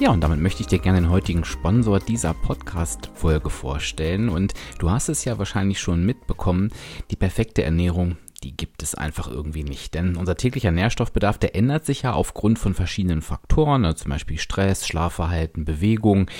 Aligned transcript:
Ja, 0.00 0.12
und 0.12 0.20
damit 0.20 0.38
möchte 0.38 0.60
ich 0.60 0.68
dir 0.68 0.78
gerne 0.78 1.00
den 1.00 1.10
heutigen 1.10 1.44
Sponsor 1.44 1.98
dieser 1.98 2.32
Podcast-Folge 2.32 3.50
vorstellen. 3.50 4.28
Und 4.28 4.54
du 4.78 4.92
hast 4.92 5.08
es 5.08 5.24
ja 5.24 5.38
wahrscheinlich 5.38 5.80
schon 5.80 6.06
mitbekommen, 6.06 6.70
die 7.10 7.16
perfekte 7.16 7.64
Ernährung, 7.64 8.16
die 8.44 8.56
gibt 8.56 8.84
es 8.84 8.94
einfach 8.94 9.28
irgendwie 9.28 9.64
nicht. 9.64 9.94
Denn 9.94 10.14
unser 10.14 10.36
täglicher 10.36 10.70
Nährstoffbedarf, 10.70 11.38
der 11.38 11.56
ändert 11.56 11.84
sich 11.84 12.02
ja 12.02 12.12
aufgrund 12.12 12.60
von 12.60 12.74
verschiedenen 12.74 13.22
Faktoren, 13.22 13.84
also 13.84 14.04
zum 14.04 14.12
Beispiel 14.12 14.38
Stress, 14.38 14.86
Schlafverhalten, 14.86 15.64
Bewegung. 15.64 16.30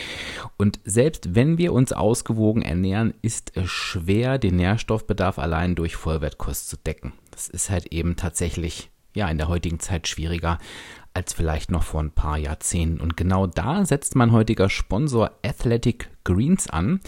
Und 0.56 0.78
selbst 0.84 1.34
wenn 1.34 1.58
wir 1.58 1.72
uns 1.72 1.92
ausgewogen 1.92 2.62
ernähren, 2.62 3.12
ist 3.22 3.56
es 3.56 3.68
schwer, 3.68 4.38
den 4.38 4.54
Nährstoffbedarf 4.54 5.40
allein 5.40 5.74
durch 5.74 5.96
Vollwertkost 5.96 6.68
zu 6.68 6.76
decken. 6.76 7.12
Das 7.32 7.48
ist 7.48 7.70
halt 7.70 7.86
eben 7.86 8.14
tatsächlich 8.14 8.90
ja 9.14 9.28
in 9.28 9.38
der 9.38 9.48
heutigen 9.48 9.80
Zeit 9.80 10.06
schwieriger 10.06 10.58
als 11.14 11.32
vielleicht 11.32 11.70
noch 11.70 11.82
vor 11.82 12.00
ein 12.00 12.10
paar 12.10 12.38
Jahrzehnten. 12.38 13.00
Und 13.00 13.16
genau 13.16 13.46
da 13.46 13.84
setzt 13.84 14.14
mein 14.14 14.32
heutiger 14.32 14.68
Sponsor 14.68 15.32
Athletic 15.44 16.10
Greens 16.24 16.68
an 16.68 17.00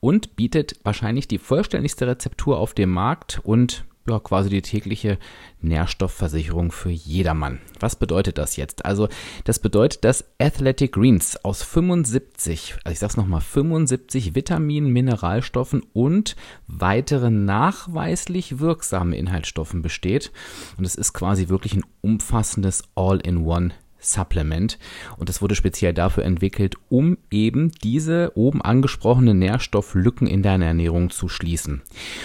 und 0.00 0.36
bietet 0.36 0.78
wahrscheinlich 0.84 1.26
die 1.26 1.38
vollständigste 1.38 2.06
Rezeptur 2.06 2.58
auf 2.58 2.74
dem 2.74 2.90
Markt 2.90 3.40
und 3.42 3.84
ja, 4.08 4.18
quasi 4.20 4.48
die 4.48 4.62
tägliche 4.62 5.18
Nährstoffversicherung 5.60 6.72
für 6.72 6.90
jedermann. 6.90 7.60
Was 7.80 7.96
bedeutet 7.96 8.38
das 8.38 8.56
jetzt? 8.56 8.84
Also, 8.84 9.08
das 9.44 9.58
bedeutet, 9.58 10.04
dass 10.04 10.24
Athletic 10.38 10.92
Greens 10.92 11.36
aus 11.44 11.62
75, 11.62 12.76
also 12.84 12.92
ich 12.92 12.98
sag's 12.98 13.16
nochmal, 13.16 13.40
75 13.40 14.34
Vitaminen, 14.34 14.92
Mineralstoffen 14.92 15.82
und 15.92 16.36
weiteren 16.66 17.44
nachweislich 17.44 18.58
wirksamen 18.58 19.12
Inhaltsstoffen 19.12 19.82
besteht. 19.82 20.32
Und 20.76 20.84
es 20.84 20.94
ist 20.94 21.12
quasi 21.12 21.48
wirklich 21.48 21.74
ein 21.74 21.84
umfassendes 22.00 22.84
All-in-One 22.94 23.72
Supplement 23.98 24.78
und 25.16 25.28
das 25.28 25.42
wurde 25.42 25.54
speziell 25.54 25.92
dafür 25.92 26.24
entwickelt, 26.24 26.76
um 26.88 27.18
eben 27.30 27.72
diese 27.82 28.32
oben 28.34 28.62
angesprochenen 28.62 29.38
Nährstofflücken 29.38 30.26
in 30.26 30.42
deiner 30.42 30.66
Ernährung 30.66 31.10
zu 31.10 31.28
schließen. 31.28 31.82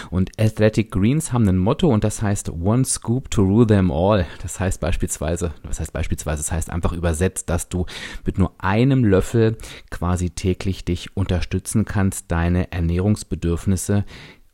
Und 0.09 0.31
Athletic 0.39 0.91
Greens 0.91 1.33
haben 1.33 1.47
ein 1.47 1.57
Motto 1.57 1.87
und 1.89 2.03
das 2.03 2.21
heißt 2.21 2.49
One 2.49 2.85
Scoop 2.85 3.31
to 3.31 3.41
rule 3.41 3.67
them 3.67 3.91
all. 3.91 4.25
Das 4.41 4.59
heißt 4.59 4.79
beispielsweise, 4.79 5.53
was 5.63 5.79
heißt 5.79 5.93
beispielsweise, 5.93 6.43
das 6.43 6.51
heißt 6.51 6.69
einfach 6.69 6.93
übersetzt, 6.93 7.49
dass 7.49 7.69
du 7.69 7.85
mit 8.25 8.37
nur 8.37 8.53
einem 8.59 9.03
Löffel 9.03 9.57
quasi 9.89 10.29
täglich 10.29 10.85
dich 10.85 11.15
unterstützen 11.15 11.85
kannst, 11.85 12.31
deine 12.31 12.71
Ernährungsbedürfnisse 12.71 14.05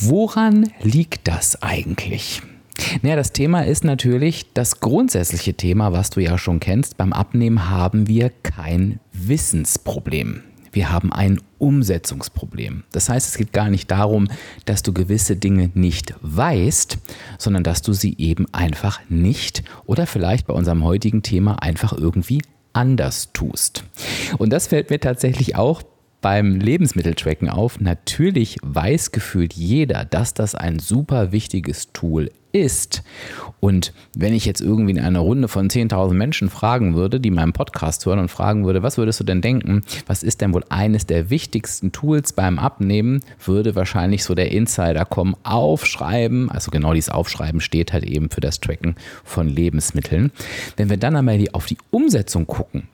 Woran 0.03 0.71
liegt 0.83 1.27
das 1.29 1.63
eigentlich? 1.63 2.43
Naja, 3.03 3.17
das 3.17 3.33
Thema 3.33 3.63
ist 3.63 3.85
natürlich 3.85 4.53
das 4.53 4.81
grundsätzliche 4.81 5.55
Thema, 5.55 5.93
was 5.93 6.11
du 6.11 6.21
ja 6.21 6.37
schon 6.37 6.61
kennst. 6.61 6.97
Beim 6.97 7.13
Abnehmen 7.13 7.71
haben 7.71 8.09
wir 8.09 8.31
kein 8.43 9.01
Wissensproblem. 9.13 10.43
Wir 10.73 10.91
haben 10.91 11.13
ein 11.13 11.41
Umsetzungsproblem. 11.59 12.85
Das 12.93 13.09
heißt, 13.09 13.29
es 13.29 13.37
geht 13.37 13.53
gar 13.53 13.71
nicht 13.71 13.91
darum, 13.91 14.29
dass 14.65 14.83
du 14.83 14.93
gewisse 14.93 15.37
Dinge 15.37 15.71
nicht 15.75 16.15
weißt, 16.23 16.99
sondern 17.39 17.65
dass 17.65 17.83
du 17.83 17.93
sie 17.93 18.17
eben 18.19 18.47
einfach 18.53 19.01
nicht 19.09 19.63
oder 19.85 20.07
vielleicht 20.07 20.47
bei 20.47 20.55
unserem 20.55 20.85
heutigen 20.85 21.23
Thema 21.23 21.63
einfach 21.63 21.93
irgendwie 21.93 22.43
anders 22.73 23.33
tust. 23.33 23.85
Und 24.39 24.53
das 24.53 24.69
fällt 24.69 24.91
mir 24.91 25.01
tatsächlich 25.01 25.57
auch 25.57 25.83
beim 26.21 26.57
Lebensmitteltracken 26.57 27.49
auf. 27.49 27.81
Natürlich 27.81 28.59
weiß 28.63 29.13
gefühlt 29.13 29.55
jeder, 29.55 30.05
dass 30.05 30.35
das 30.35 30.55
ein 30.55 30.79
super 30.79 31.33
wichtiges 31.33 31.93
Tool 31.93 32.31
ist. 32.53 33.03
Und 33.61 33.93
wenn 34.17 34.35
ich 34.35 34.45
jetzt 34.45 34.61
irgendwie 34.61 34.93
in 34.93 34.99
einer 34.99 35.21
Runde 35.21 35.49
von 35.49 35.69
10.000 35.69 36.15
Menschen 36.15 36.51
fragen 36.51 36.95
würde, 36.95 37.21
die 37.21 37.31
meinen 37.31 37.53
Podcast 37.53 38.05
hören 38.07 38.19
und 38.19 38.31
fragen 38.31 38.65
würde, 38.65 38.83
was 38.83 38.99
würdest 38.99 39.21
du 39.21 39.25
denn 39.25 39.41
denken, 39.41 39.83
was 40.07 40.23
ist 40.23 40.41
denn 40.41 40.53
wohl 40.53 40.65
eines 40.69 41.07
der 41.07 41.31
wichtigsten 41.31 41.93
Tools 41.93 42.33
beim 42.33 42.59
Abnehmen, 42.59 43.23
würde 43.45 43.75
wahrscheinlich 43.75 44.25
so 44.25 44.35
der 44.35 44.51
Insider 44.53 45.05
kommen, 45.05 45.37
aufschreiben, 45.45 46.51
also 46.51 46.71
genau 46.71 46.93
dieses 46.95 47.11
Aufschreiben 47.11 47.61
steht 47.61 47.93
halt 47.93 48.05
eben 48.05 48.31
für 48.31 48.41
das 48.41 48.61
Tracken 48.61 48.97
von 49.25 49.49
Lebensmitteln. 49.49 50.33
Wenn 50.77 50.91
wir 50.91 50.97
dann 50.97 51.17
einmal 51.17 51.41
auf 51.53 51.67
die 51.67 51.79
Umsetzung 51.91 52.47
gucken, 52.47 52.89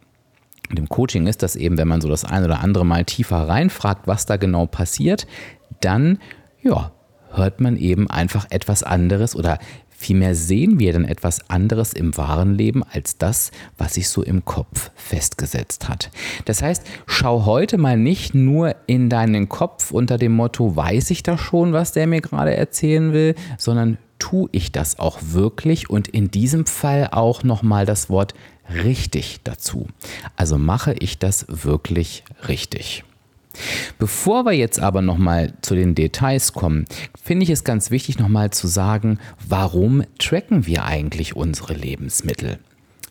im 0.74 0.88
Coaching 0.88 1.26
ist 1.26 1.42
das 1.42 1.56
eben, 1.56 1.78
wenn 1.78 1.88
man 1.88 2.00
so 2.00 2.08
das 2.08 2.24
ein 2.24 2.44
oder 2.44 2.60
andere 2.60 2.84
Mal 2.84 3.04
tiefer 3.04 3.48
reinfragt, 3.48 4.06
was 4.06 4.26
da 4.26 4.36
genau 4.36 4.66
passiert, 4.66 5.26
dann, 5.80 6.18
ja, 6.62 6.92
hört 7.32 7.60
man 7.60 7.76
eben 7.76 8.08
einfach 8.10 8.46
etwas 8.50 8.82
anderes 8.82 9.36
oder 9.36 9.58
vielmehr 9.88 10.34
sehen 10.34 10.78
wir 10.78 10.92
dann 10.92 11.04
etwas 11.04 11.48
anderes 11.48 11.92
im 11.92 12.16
wahren 12.16 12.54
Leben 12.54 12.82
als 12.84 13.18
das, 13.18 13.50
was 13.78 13.94
sich 13.94 14.08
so 14.08 14.22
im 14.22 14.44
Kopf 14.44 14.90
festgesetzt 14.94 15.88
hat. 15.88 16.10
Das 16.44 16.62
heißt, 16.62 16.86
schau 17.06 17.46
heute 17.46 17.78
mal 17.78 17.96
nicht 17.96 18.34
nur 18.34 18.76
in 18.86 19.08
deinen 19.08 19.48
Kopf 19.48 19.90
unter 19.90 20.18
dem 20.18 20.32
Motto, 20.32 20.76
weiß 20.76 21.10
ich 21.10 21.22
da 21.22 21.38
schon, 21.38 21.72
was 21.72 21.92
der 21.92 22.06
mir 22.06 22.20
gerade 22.20 22.54
erzählen 22.54 23.12
will, 23.12 23.34
sondern 23.58 23.98
tue 24.18 24.48
ich 24.52 24.72
das 24.72 24.98
auch 24.98 25.18
wirklich 25.22 25.90
und 25.90 26.08
in 26.08 26.30
diesem 26.30 26.66
Fall 26.66 27.08
auch 27.12 27.42
nochmal 27.42 27.84
das 27.86 28.08
Wort 28.08 28.34
richtig 28.72 29.40
dazu. 29.44 29.88
Also 30.36 30.58
mache 30.58 30.94
ich 30.98 31.18
das 31.18 31.46
wirklich 31.48 32.24
richtig. 32.48 33.04
Bevor 33.98 34.44
wir 34.44 34.52
jetzt 34.52 34.80
aber 34.80 35.02
nochmal 35.02 35.54
zu 35.62 35.74
den 35.74 35.94
Details 35.94 36.52
kommen, 36.52 36.84
finde 37.22 37.44
ich 37.44 37.50
es 37.50 37.64
ganz 37.64 37.90
wichtig 37.90 38.18
nochmal 38.18 38.50
zu 38.50 38.66
sagen, 38.66 39.18
warum 39.46 40.02
tracken 40.18 40.66
wir 40.66 40.84
eigentlich 40.84 41.36
unsere 41.36 41.74
Lebensmittel? 41.74 42.58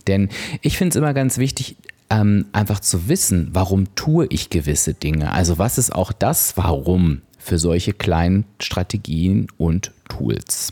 Denn 0.08 0.30
ich 0.62 0.78
finde 0.78 0.90
es 0.90 0.96
immer 0.98 1.14
ganz 1.14 1.38
wichtig, 1.40 1.78
ähm, 2.12 2.46
einfach 2.52 2.80
zu 2.80 3.08
wissen, 3.10 3.50
warum 3.54 3.96
tue 3.96 4.28
ich 4.30 4.52
gewisse 4.52 4.94
Dinge. 4.94 5.32
Also 5.32 5.58
was 5.58 5.80
ist 5.80 5.94
auch 5.94 6.12
das 6.12 6.56
Warum 6.58 7.22
für 7.40 7.58
solche 7.58 7.94
kleinen 7.94 8.46
Strategien 8.60 9.48
und 9.58 9.92
Tools. 10.10 10.72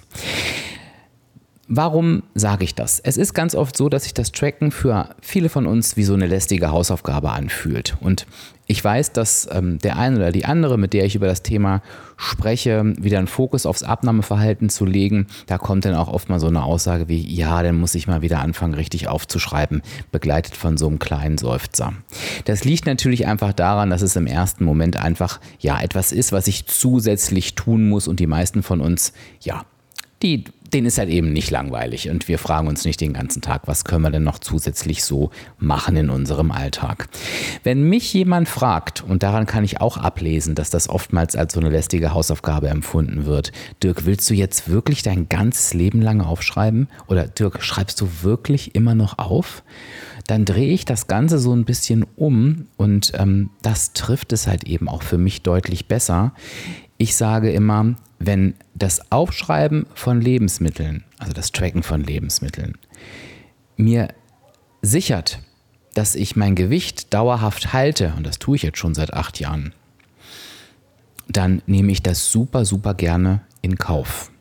Warum 1.70 2.24
sage 2.36 2.66
ich 2.66 2.76
das? 2.76 3.00
Es 3.00 3.16
ist 3.16 3.34
ganz 3.34 3.56
oft 3.56 3.78
so, 3.78 3.88
dass 3.88 4.04
sich 4.04 4.14
das 4.14 4.34
Tracken 4.34 4.70
für 4.70 5.16
viele 5.22 5.48
von 5.48 5.66
uns 5.66 5.96
wie 5.96 6.04
so 6.04 6.14
eine 6.14 6.28
lästige 6.28 6.72
Hausaufgabe 6.72 7.32
anfühlt. 7.32 7.96
Und 8.02 8.26
ich 8.68 8.84
weiß, 8.84 9.14
dass 9.14 9.48
ähm, 9.50 9.78
der 9.80 9.98
eine 9.98 10.18
oder 10.18 10.32
die 10.34 10.44
andere, 10.44 10.78
mit 10.78 10.92
der 10.92 11.06
ich 11.06 11.16
über 11.16 11.28
das 11.28 11.42
Thema 11.42 11.82
spreche, 12.18 12.94
wieder 12.98 13.18
einen 13.18 13.28
Fokus 13.28 13.66
aufs 13.66 13.84
Abnahmeverhalten 13.84 14.70
zu 14.70 14.86
legen, 14.86 15.28
da 15.48 15.58
kommt 15.58 15.86
dann 15.86 15.96
auch 15.96 16.10
oft 16.10 16.28
mal 16.28 16.42
so 16.42 16.48
eine 16.48 16.64
Aussage 16.64 17.08
wie, 17.08 17.22
ja, 17.34 17.64
dann 17.64 17.80
muss 17.80 17.96
ich 17.96 18.08
mal 18.08 18.22
wieder 18.22 18.40
anfangen, 18.40 18.74
richtig 18.74 19.08
aufzuschreiben, 19.08 19.82
begleitet 20.12 20.58
von 20.58 20.76
so 20.78 20.88
einem 20.88 21.00
kleinen 21.00 21.38
Seufzer. 21.38 21.94
Das 22.44 22.66
liegt 22.66 22.86
natürlich 22.86 23.26
einfach 23.26 23.54
daran, 23.54 23.90
dass 23.90 24.02
es 24.02 24.18
im 24.18 24.28
ersten 24.28 24.66
Moment 24.66 24.98
einfach, 24.98 25.40
ja, 25.60 25.80
etwas 25.80 26.12
ist, 26.12 26.34
was 26.34 26.48
ich 26.48 26.66
zusätzlich 26.66 27.56
tun 27.56 27.88
muss 27.88 28.10
und 28.10 28.20
die 28.20 28.28
meisten 28.28 28.64
von 28.64 28.82
uns, 28.82 29.14
ja, 29.40 29.64
die 30.22 30.46
denen 30.74 30.88
ist 30.88 30.98
halt 30.98 31.10
eben 31.10 31.32
nicht 31.34 31.52
langweilig 31.52 32.10
und 32.10 32.28
wir 32.28 32.40
fragen 32.40 32.68
uns 32.68 32.86
nicht 32.86 33.00
den 33.02 33.14
ganzen 33.14 33.42
Tag, 33.42 33.64
was 33.66 33.86
können 33.86 34.04
wir 34.04 34.12
denn 34.12 34.24
noch 34.24 34.40
zusätzlich 34.40 35.04
so 35.04 35.30
machen 35.58 35.96
in 35.96 36.10
unserem 36.10 36.52
Alltag. 36.52 37.08
Wenn 37.64 37.84
mich 37.90 38.14
jemand 38.14 38.50
fragt, 38.50 39.04
und 39.04 39.24
daran 39.24 39.46
kann 39.46 39.64
ich 39.64 39.82
auch 39.82 39.98
ablesen, 39.98 40.56
dass 40.56 40.70
das 40.70 40.90
oftmals 40.90 41.36
als 41.36 41.54
so 41.54 41.60
eine 41.60 41.70
lästige 41.70 42.14
Hausaufgabe 42.14 42.70
empfunden 42.70 43.26
wird, 43.26 43.52
Dirk, 43.82 44.06
willst 44.06 44.30
du 44.30 44.34
jetzt 44.34 44.70
wirklich 44.70 45.04
dein 45.04 45.30
ganzes 45.30 45.74
Leben 45.74 46.02
lang 46.02 46.22
aufschreiben? 46.22 46.88
Oder 47.08 47.28
Dirk, 47.28 47.62
schreibst 47.62 48.02
du 48.02 48.10
wirklich 48.22 48.76
immer 48.76 48.96
noch 48.96 49.18
auf? 49.18 49.64
Dann 50.28 50.46
drehe 50.46 50.74
ich 50.74 50.86
das 50.86 51.08
Ganze 51.08 51.38
so 51.38 51.54
ein 51.54 51.66
bisschen 51.66 52.06
um 52.16 52.68
und 52.78 53.12
ähm, 53.16 53.50
das 53.62 53.94
trifft 53.94 54.32
es 54.32 54.48
halt 54.48 54.64
eben 54.64 54.88
auch 54.88 55.04
für 55.04 55.18
mich 55.18 55.42
deutlich 55.42 55.88
besser. 55.88 56.34
Ich 57.04 57.18
sage 57.18 57.52
immer, 57.52 57.96
wenn 58.20 58.54
das 58.76 59.12
Aufschreiben 59.12 59.88
von 59.94 60.22
Lebensmitteln, 60.22 61.04
also 61.18 61.34
das 61.34 61.52
Tracken 61.52 61.84
von 61.84 62.02
Lebensmitteln, 62.02 62.78
mir 63.76 64.08
sichert, 64.82 65.40
dass 65.94 66.16
ich 66.16 66.38
mein 66.38 66.56
Gewicht 66.56 67.14
dauerhaft 67.14 67.74
halte, 67.74 68.14
und 68.16 68.26
das 68.26 68.40
tue 68.40 68.56
ich 68.56 68.64
jetzt 68.64 68.78
schon 68.78 68.96
seit 68.96 69.14
acht 69.14 69.38
Jahren, 69.42 69.74
dann 71.28 71.62
nehme 71.66 71.92
ich 71.92 72.02
das 72.02 72.32
super, 72.32 72.64
super 72.64 72.94
gerne 72.94 73.42
in 73.62 73.78
Kauf. 73.78 74.32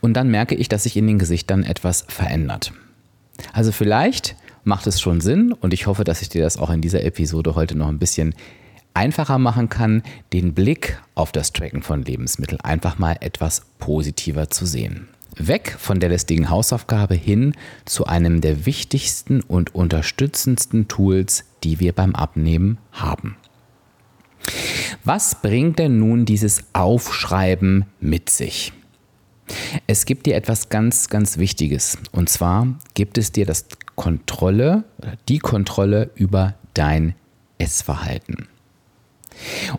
Und 0.00 0.14
dann 0.14 0.32
merke 0.32 0.56
ich, 0.56 0.68
dass 0.68 0.82
sich 0.82 0.96
in 0.96 1.06
den 1.06 1.20
Gesichtern 1.20 1.62
etwas 1.62 2.06
verändert. 2.08 2.72
Also 3.52 3.70
vielleicht 3.70 4.34
macht 4.64 4.88
es 4.88 5.00
schon 5.00 5.20
Sinn 5.20 5.52
und 5.52 5.72
ich 5.72 5.86
hoffe, 5.86 6.02
dass 6.02 6.22
ich 6.22 6.28
dir 6.28 6.42
das 6.42 6.56
auch 6.56 6.70
in 6.70 6.80
dieser 6.80 7.04
Episode 7.04 7.54
heute 7.54 7.78
noch 7.78 7.86
ein 7.86 8.00
bisschen 8.00 8.34
einfacher 8.94 9.38
machen 9.38 9.68
kann, 9.68 10.02
den 10.32 10.54
Blick 10.54 11.00
auf 11.14 11.32
das 11.32 11.52
Tracken 11.52 11.82
von 11.82 12.02
Lebensmitteln 12.02 12.60
einfach 12.60 12.98
mal 12.98 13.16
etwas 13.20 13.62
positiver 13.78 14.50
zu 14.50 14.66
sehen. 14.66 15.08
Weg 15.36 15.74
von 15.78 15.98
der 15.98 16.10
lästigen 16.10 16.50
Hausaufgabe 16.50 17.14
hin 17.14 17.54
zu 17.84 18.06
einem 18.06 18.40
der 18.40 18.66
wichtigsten 18.66 19.40
und 19.40 19.74
unterstützendsten 19.74 20.88
Tools, 20.88 21.44
die 21.64 21.80
wir 21.80 21.92
beim 21.92 22.14
Abnehmen 22.14 22.78
haben. 22.92 23.36
Was 25.04 25.40
bringt 25.40 25.78
denn 25.78 25.98
nun 25.98 26.26
dieses 26.26 26.64
Aufschreiben 26.74 27.86
mit 28.00 28.28
sich? 28.28 28.72
Es 29.86 30.04
gibt 30.04 30.26
dir 30.26 30.36
etwas 30.36 30.68
ganz, 30.68 31.08
ganz 31.08 31.38
Wichtiges. 31.38 31.98
Und 32.12 32.28
zwar 32.28 32.66
gibt 32.94 33.18
es 33.18 33.32
dir 33.32 33.46
das 33.46 33.66
Kontrolle, 33.96 34.84
die 35.28 35.38
Kontrolle 35.38 36.10
über 36.14 36.54
dein 36.74 37.14
Essverhalten. 37.58 38.48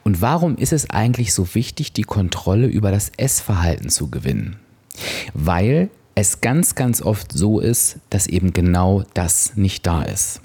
Und 0.03 0.21
warum 0.21 0.57
ist 0.57 0.73
es 0.73 0.89
eigentlich 0.89 1.33
so 1.33 1.55
wichtig, 1.55 1.93
die 1.93 2.03
Kontrolle 2.03 2.67
über 2.67 2.91
das 2.91 3.11
Essverhalten 3.17 3.89
zu 3.89 4.09
gewinnen? 4.09 4.57
Weil 5.33 5.89
es 6.15 6.41
ganz, 6.41 6.75
ganz 6.75 7.01
oft 7.01 7.31
so 7.31 7.59
ist, 7.59 7.97
dass 8.09 8.27
eben 8.27 8.53
genau 8.53 9.03
das 9.13 9.55
nicht 9.55 9.87
da 9.87 10.03
ist. 10.03 10.41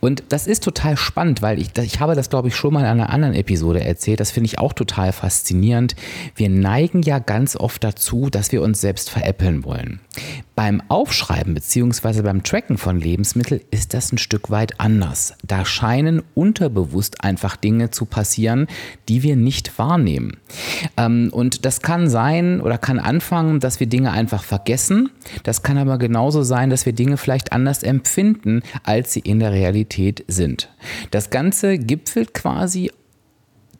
Und 0.00 0.24
das 0.30 0.46
ist 0.46 0.64
total 0.64 0.96
spannend, 0.96 1.42
weil 1.42 1.58
ich, 1.60 1.76
ich 1.78 2.00
habe 2.00 2.14
das, 2.14 2.30
glaube 2.30 2.48
ich, 2.48 2.56
schon 2.56 2.74
mal 2.74 2.80
in 2.80 2.86
einer 2.86 3.10
anderen 3.10 3.34
Episode 3.34 3.84
erzählt. 3.84 4.20
Das 4.20 4.30
finde 4.30 4.46
ich 4.46 4.58
auch 4.58 4.72
total 4.72 5.12
faszinierend. 5.12 5.94
Wir 6.34 6.48
neigen 6.48 7.02
ja 7.02 7.18
ganz 7.18 7.56
oft 7.56 7.84
dazu, 7.84 8.30
dass 8.30 8.52
wir 8.52 8.62
uns 8.62 8.80
selbst 8.80 9.10
veräppeln 9.10 9.64
wollen. 9.64 10.00
Beim 10.56 10.82
Aufschreiben 10.88 11.54
bzw. 11.54 12.22
beim 12.22 12.42
Tracken 12.42 12.78
von 12.78 13.00
Lebensmitteln 13.00 13.60
ist 13.70 13.94
das 13.94 14.12
ein 14.12 14.18
Stück 14.18 14.50
weit 14.50 14.80
anders. 14.80 15.34
Da 15.44 15.64
scheinen 15.64 16.22
unterbewusst 16.34 17.22
einfach 17.22 17.56
Dinge 17.56 17.90
zu 17.90 18.06
passieren, 18.06 18.66
die 19.08 19.22
wir 19.22 19.36
nicht 19.36 19.78
wahrnehmen. 19.78 20.36
Ähm, 20.96 21.30
und 21.32 21.64
das 21.64 21.80
kann 21.80 22.08
sein 22.08 22.60
oder 22.60 22.78
kann 22.78 22.98
anfangen, 22.98 23.60
dass 23.60 23.80
wir 23.80 23.86
Dinge 23.86 24.12
einfach 24.12 24.44
vergessen. 24.44 25.03
Das 25.42 25.62
kann 25.62 25.78
aber 25.78 25.98
genauso 25.98 26.42
sein, 26.42 26.70
dass 26.70 26.86
wir 26.86 26.92
Dinge 26.92 27.16
vielleicht 27.16 27.52
anders 27.52 27.82
empfinden, 27.82 28.62
als 28.82 29.12
sie 29.12 29.20
in 29.20 29.40
der 29.40 29.52
Realität 29.52 30.24
sind. 30.28 30.70
Das 31.10 31.30
Ganze 31.30 31.78
gipfelt 31.78 32.34
quasi 32.34 32.90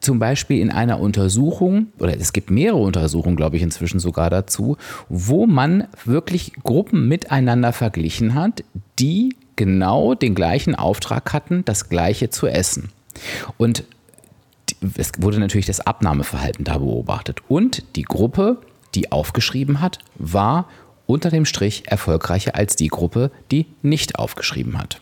zum 0.01 0.19
Beispiel 0.19 0.61
in 0.61 0.71
einer 0.71 1.01
Untersuchung, 1.01 1.87
oder 1.99 2.17
es 2.17 2.33
gibt 2.33 2.51
mehrere 2.51 2.79
Untersuchungen, 2.79 3.37
glaube 3.37 3.57
ich, 3.57 3.63
inzwischen 3.63 3.99
sogar 3.99 4.29
dazu, 4.29 4.77
wo 5.09 5.47
man 5.47 5.89
wirklich 6.05 6.53
Gruppen 6.63 7.09
miteinander 7.09 7.73
verglichen 7.73 8.35
hat, 8.35 8.63
die 8.99 9.35
genau 9.57 10.15
den 10.15 10.35
gleichen 10.35 10.75
Auftrag 10.75 11.33
hatten, 11.33 11.65
das 11.65 11.89
gleiche 11.89 12.29
zu 12.29 12.47
essen. 12.47 12.91
Und 13.57 13.85
es 14.97 15.13
wurde 15.19 15.41
natürlich 15.41 15.67
das 15.67 15.81
Abnahmeverhalten 15.81 16.65
da 16.65 16.79
beobachtet. 16.79 17.41
Und 17.49 17.97
die 17.97 18.03
Gruppe, 18.03 18.59
die 18.95 19.11
aufgeschrieben 19.13 19.81
hat, 19.81 19.99
war 20.17 20.69
unter 21.07 21.31
dem 21.31 21.45
Strich 21.45 21.85
erfolgreicher 21.87 22.55
als 22.55 22.77
die 22.77 22.89
Gruppe, 22.89 23.31
die 23.51 23.67
nicht 23.83 24.19
aufgeschrieben 24.19 24.79
hat. 24.79 25.01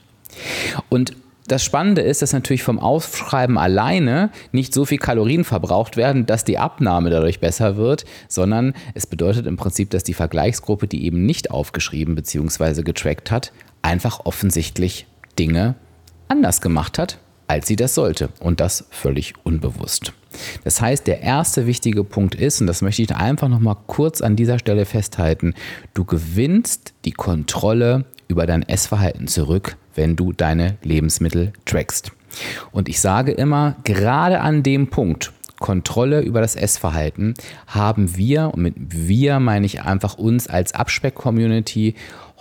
Und 0.89 1.15
das 1.49 1.65
Spannende 1.65 2.03
ist, 2.03 2.23
dass 2.23 2.33
natürlich 2.33 2.63
vom 2.63 2.79
Aufschreiben 2.79 3.59
alleine 3.59 4.31
nicht 4.53 4.73
so 4.73 4.85
viel 4.85 4.99
Kalorien 4.99 5.45
verbraucht 5.45 5.97
werden, 5.97 6.25
dass 6.25 6.45
die 6.45 6.59
Abnahme 6.59 7.11
dadurch 7.11 7.41
besser 7.41 7.77
wird, 7.77 8.05
sondern 8.29 8.75
es 8.95 9.07
bedeutet 9.07 9.47
im 9.47 9.57
Prinzip, 9.57 9.91
dass 9.91 10.05
die 10.05 10.15
Vergleichsgruppe, 10.15 10.87
die 10.87 11.05
eben 11.05 11.27
nicht 11.27 11.51
aufgeschrieben 11.51 12.15
bzw. 12.15 12.83
getrackt 12.83 13.31
hat, 13.31 13.53
einfach 13.83 14.21
offensichtlich 14.25 15.07
Dinge 15.39 15.75
anders 16.29 16.61
gemacht 16.61 16.99
hat, 16.99 17.19
als 17.53 17.67
sie 17.69 17.77
das 17.77 17.95
sollte. 17.95 18.31
Und 18.41 18.61
das 18.61 18.87
völlig 18.91 19.35
unbewusst. 19.45 20.15
Das 20.65 20.81
heißt, 20.81 21.07
der 21.07 21.21
erste 21.21 21.67
wichtige 21.67 22.03
Punkt 22.03 22.35
ist, 22.35 22.63
und 22.63 22.67
das 22.67 22.81
möchte 22.81 23.03
ich 23.03 23.15
einfach 23.15 23.49
nochmal 23.49 23.77
kurz 23.87 24.23
an 24.23 24.37
dieser 24.37 24.59
Stelle 24.59 24.87
festhalten, 24.87 25.53
du 25.93 26.05
gewinnst 26.05 26.95
die 27.05 27.13
Kontrolle 27.13 28.07
über 28.29 28.47
dein 28.47 28.63
Essverhalten 28.63 29.29
zurück, 29.29 29.77
wenn 29.95 30.17
du 30.17 30.33
deine 30.33 30.79
Lebensmittel 30.83 31.53
trackst. 31.67 32.13
Und 32.71 32.89
ich 32.89 32.99
sage 32.99 33.33
immer, 33.33 33.77
gerade 33.85 34.41
an 34.41 34.63
dem 34.63 34.89
Punkt, 34.89 35.33
Kontrolle 35.61 36.23
über 36.23 36.41
das 36.41 36.57
Essverhalten, 36.57 37.35
haben 37.67 38.17
wir, 38.17 38.51
und 38.55 38.63
mit 38.63 38.75
wir 38.79 39.39
meine 39.39 39.67
ich 39.67 39.83
einfach 39.83 40.17
uns 40.17 40.49
als 40.49 40.75
Abspeck-Community, 40.75 41.95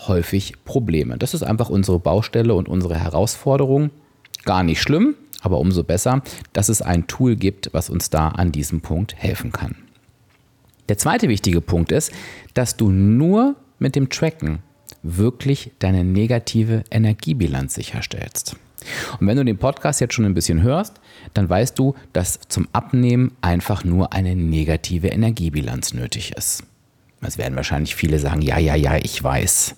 häufig 0.08 0.54
Probleme. 0.64 1.18
Das 1.18 1.34
ist 1.34 1.44
einfach 1.44 1.70
unsere 1.70 2.00
Baustelle 2.00 2.54
und 2.54 2.70
unsere 2.70 2.96
Herausforderung. 2.96 3.92
Gar 4.44 4.64
nicht 4.64 4.82
schlimm, 4.82 5.16
aber 5.42 5.60
umso 5.60 5.84
besser, 5.84 6.22
dass 6.54 6.70
es 6.70 6.82
ein 6.82 7.08
Tool 7.08 7.36
gibt, 7.36 7.70
was 7.74 7.90
uns 7.90 8.10
da 8.10 8.30
an 8.30 8.52
diesem 8.52 8.82
Punkt 8.82 9.16
helfen 9.16 9.52
kann. 9.52 9.76
Der 10.90 10.98
zweite 10.98 11.30
wichtige 11.30 11.62
Punkt 11.62 11.92
ist, 11.92 12.12
dass 12.54 12.76
du 12.76 12.90
nur 12.90 13.56
mit 13.80 13.96
dem 13.96 14.10
Tracken 14.10 14.60
wirklich 15.04 15.72
deine 15.80 16.04
negative 16.04 16.84
Energiebilanz 16.92 17.76
sicherstellst. 17.76 18.56
Und 19.20 19.28
wenn 19.28 19.38
du 19.38 19.46
den 19.46 19.58
Podcast 19.58 20.02
jetzt 20.02 20.14
schon 20.14 20.26
ein 20.26 20.34
bisschen 20.34 20.64
hörst, 20.64 21.00
dann 21.34 21.50
weißt 21.50 21.78
du, 21.78 21.96
dass 22.14 22.40
zum 22.48 22.68
Abnehmen 22.74 23.32
einfach 23.42 23.84
nur 23.84 24.14
eine 24.14 24.36
negative 24.36 25.08
Energiebilanz 25.08 25.94
nötig 25.94 26.34
ist. 26.36 26.64
Es 27.22 27.38
werden 27.38 27.56
wahrscheinlich 27.56 27.96
viele 27.96 28.18
sagen, 28.18 28.42
ja, 28.42 28.58
ja, 28.58 28.74
ja, 28.74 28.98
ich 28.98 29.24
weiß. 29.24 29.76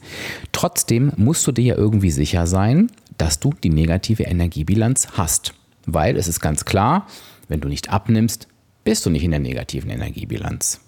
Trotzdem 0.54 1.12
musst 1.18 1.46
du 1.46 1.52
dir 1.52 1.66
ja 1.66 1.76
irgendwie 1.76 2.12
sicher 2.12 2.48
sein, 2.48 2.90
dass 3.18 3.40
du 3.40 3.54
die 3.64 3.70
negative 3.70 4.24
Energiebilanz 4.24 5.10
hast. 5.14 5.54
Weil 5.86 6.18
es 6.18 6.28
ist 6.28 6.40
ganz 6.40 6.66
klar, 6.66 7.08
wenn 7.48 7.62
du 7.62 7.68
nicht 7.68 7.90
abnimmst, 7.90 8.48
bist 8.84 9.06
du 9.06 9.10
nicht 9.10 9.24
in 9.24 9.32
der 9.32 9.40
negativen 9.40 9.90
Energiebilanz. 9.90 10.82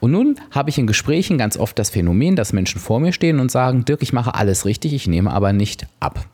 Und 0.00 0.10
nun 0.10 0.40
habe 0.50 0.70
ich 0.70 0.78
in 0.78 0.86
Gesprächen 0.86 1.38
ganz 1.38 1.56
oft 1.56 1.78
das 1.78 1.90
Phänomen, 1.90 2.36
dass 2.36 2.52
Menschen 2.52 2.80
vor 2.80 3.00
mir 3.00 3.12
stehen 3.12 3.38
und 3.38 3.50
sagen, 3.50 3.84
Dirk, 3.84 4.02
ich 4.02 4.12
mache 4.12 4.34
alles 4.34 4.64
richtig, 4.64 4.92
ich 4.92 5.06
nehme 5.06 5.32
aber 5.32 5.52
nicht 5.52 5.86
ab. 6.00 6.26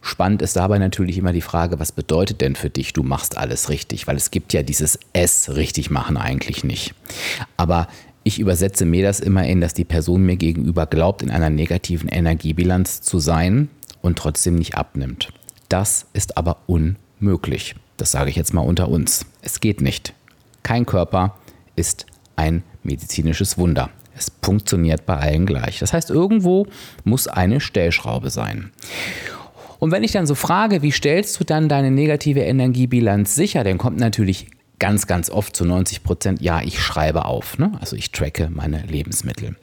Spannend 0.00 0.42
ist 0.42 0.56
dabei 0.56 0.78
natürlich 0.78 1.18
immer 1.18 1.32
die 1.32 1.40
Frage, 1.40 1.80
was 1.80 1.90
bedeutet 1.90 2.40
denn 2.40 2.54
für 2.54 2.70
dich, 2.70 2.92
du 2.92 3.02
machst 3.02 3.36
alles 3.38 3.68
richtig? 3.68 4.06
Weil 4.06 4.16
es 4.16 4.30
gibt 4.30 4.52
ja 4.52 4.62
dieses 4.62 4.98
S 5.12 5.56
richtig 5.56 5.90
machen 5.90 6.16
eigentlich 6.16 6.62
nicht. 6.62 6.94
Aber 7.56 7.88
ich 8.22 8.38
übersetze 8.38 8.84
mir 8.84 9.04
das 9.04 9.20
immer 9.20 9.46
in, 9.46 9.60
dass 9.60 9.74
die 9.74 9.84
Person 9.84 10.24
mir 10.24 10.36
gegenüber 10.36 10.86
glaubt, 10.86 11.22
in 11.22 11.30
einer 11.30 11.50
negativen 11.50 12.08
Energiebilanz 12.08 13.00
zu 13.00 13.18
sein 13.18 13.68
und 14.06 14.16
trotzdem 14.18 14.54
nicht 14.54 14.76
abnimmt. 14.76 15.32
Das 15.68 16.06
ist 16.12 16.36
aber 16.38 16.58
unmöglich. 16.66 17.74
Das 17.96 18.12
sage 18.12 18.30
ich 18.30 18.36
jetzt 18.36 18.54
mal 18.54 18.60
unter 18.60 18.88
uns. 18.88 19.26
Es 19.42 19.60
geht 19.60 19.80
nicht. 19.80 20.14
Kein 20.62 20.86
Körper 20.86 21.36
ist 21.74 22.06
ein 22.36 22.62
medizinisches 22.82 23.58
Wunder. 23.58 23.90
Es 24.16 24.32
funktioniert 24.42 25.04
bei 25.04 25.16
allen 25.16 25.44
gleich. 25.44 25.78
Das 25.80 25.92
heißt, 25.92 26.10
irgendwo 26.10 26.66
muss 27.04 27.26
eine 27.26 27.60
Stellschraube 27.60 28.30
sein. 28.30 28.70
Und 29.78 29.90
wenn 29.90 30.04
ich 30.04 30.12
dann 30.12 30.26
so 30.26 30.34
frage, 30.34 30.80
wie 30.82 30.92
stellst 30.92 31.38
du 31.38 31.44
dann 31.44 31.68
deine 31.68 31.90
negative 31.90 32.40
Energiebilanz 32.40 33.34
sicher, 33.34 33.62
dann 33.62 33.76
kommt 33.76 33.98
natürlich 33.98 34.46
ganz, 34.78 35.06
ganz 35.06 35.30
oft 35.30 35.54
zu 35.54 35.64
90 35.64 36.02
Prozent, 36.02 36.40
ja, 36.40 36.62
ich 36.62 36.80
schreibe 36.80 37.24
auf. 37.26 37.58
Ne? 37.58 37.72
Also 37.80 37.96
ich 37.96 38.12
tracke 38.12 38.48
meine 38.50 38.82
Lebensmittel. 38.86 39.56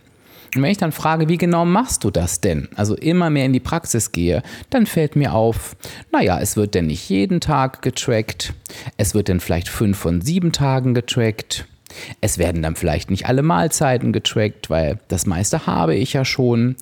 Und 0.56 0.62
wenn 0.62 0.72
ich 0.72 0.78
dann 0.78 0.92
frage, 0.92 1.30
wie 1.30 1.38
genau 1.38 1.66
machst 1.66 2.04
du 2.04 2.12
das 2.12 2.42
denn? 2.42 2.70
Also 2.76 2.96
immer 2.96 3.30
mehr 3.30 3.46
in 3.46 3.54
die 3.54 3.60
Praxis 3.60 4.12
gehe, 4.12 4.44
dann 4.70 4.86
fällt 4.86 5.16
mir 5.16 5.34
auf, 5.34 5.76
naja, 6.12 6.40
es 6.40 6.56
wird 6.56 6.76
denn 6.76 6.88
nicht 6.88 7.10
jeden 7.10 7.42
Tag 7.42 7.82
getrackt, 7.82 8.54
es 8.98 9.14
wird 9.14 9.30
dann 9.30 9.40
vielleicht 9.40 9.70
fünf 9.70 9.98
von 9.98 10.22
sieben 10.22 10.52
Tagen 10.52 10.94
getrackt. 10.94 11.66
Es 12.22 12.40
werden 12.40 12.64
dann 12.64 12.76
vielleicht 12.76 13.12
nicht 13.12 13.28
alle 13.28 13.44
Mahlzeiten 13.44 14.14
getrackt, 14.14 14.70
weil 14.70 15.00
das 15.10 15.28
meiste 15.28 15.68
habe 15.68 15.96
ich 15.96 16.14
ja 16.14 16.26
schon. 16.26 16.76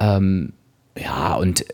Ähm, 0.00 0.52
ja, 0.98 1.34
und 1.34 1.64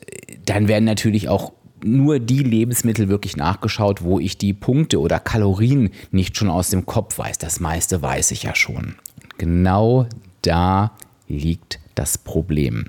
dann 0.45 0.69
werden 0.69 0.85
natürlich 0.85 1.29
auch 1.29 1.53
nur 1.83 2.19
die 2.19 2.43
Lebensmittel 2.43 3.09
wirklich 3.09 3.37
nachgeschaut, 3.37 4.03
wo 4.03 4.19
ich 4.19 4.39
die 4.39 4.53
Punkte 4.53 5.01
oder 5.01 5.19
Kalorien 5.19 5.91
nicht 6.11 6.37
schon 6.37 6.51
aus 6.51 6.71
dem 6.71 6.87
Kopf 6.87 7.19
weiß. 7.19 7.39
Das 7.39 7.61
meiste 7.61 8.03
weiß 8.03 8.31
ich 8.31 8.43
ja 8.43 8.55
schon. 8.55 8.97
Genau 9.39 10.07
da 10.43 10.93
liegt 11.29 11.79
das 11.95 12.19
Problem. 12.19 12.87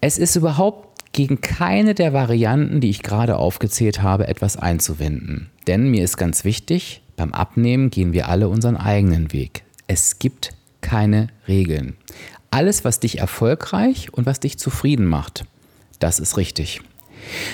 Es 0.00 0.18
ist 0.18 0.36
überhaupt 0.36 1.12
gegen 1.12 1.40
keine 1.40 1.94
der 1.94 2.12
Varianten, 2.12 2.80
die 2.80 2.90
ich 2.90 3.02
gerade 3.02 3.36
aufgezählt 3.36 4.02
habe, 4.02 4.28
etwas 4.28 4.56
einzuwenden. 4.56 5.50
Denn 5.66 5.90
mir 5.90 6.04
ist 6.04 6.16
ganz 6.16 6.44
wichtig, 6.44 7.02
beim 7.16 7.32
Abnehmen 7.32 7.90
gehen 7.90 8.12
wir 8.12 8.28
alle 8.28 8.48
unseren 8.48 8.76
eigenen 8.76 9.32
Weg. 9.32 9.64
Es 9.86 10.18
gibt 10.18 10.50
keine 10.80 11.28
Regeln. 11.46 11.96
Alles, 12.50 12.84
was 12.84 13.00
dich 13.00 13.18
erfolgreich 13.18 14.12
und 14.12 14.26
was 14.26 14.40
dich 14.40 14.58
zufrieden 14.58 15.06
macht, 15.06 15.44
das 16.00 16.20
ist 16.20 16.36
richtig. 16.36 16.80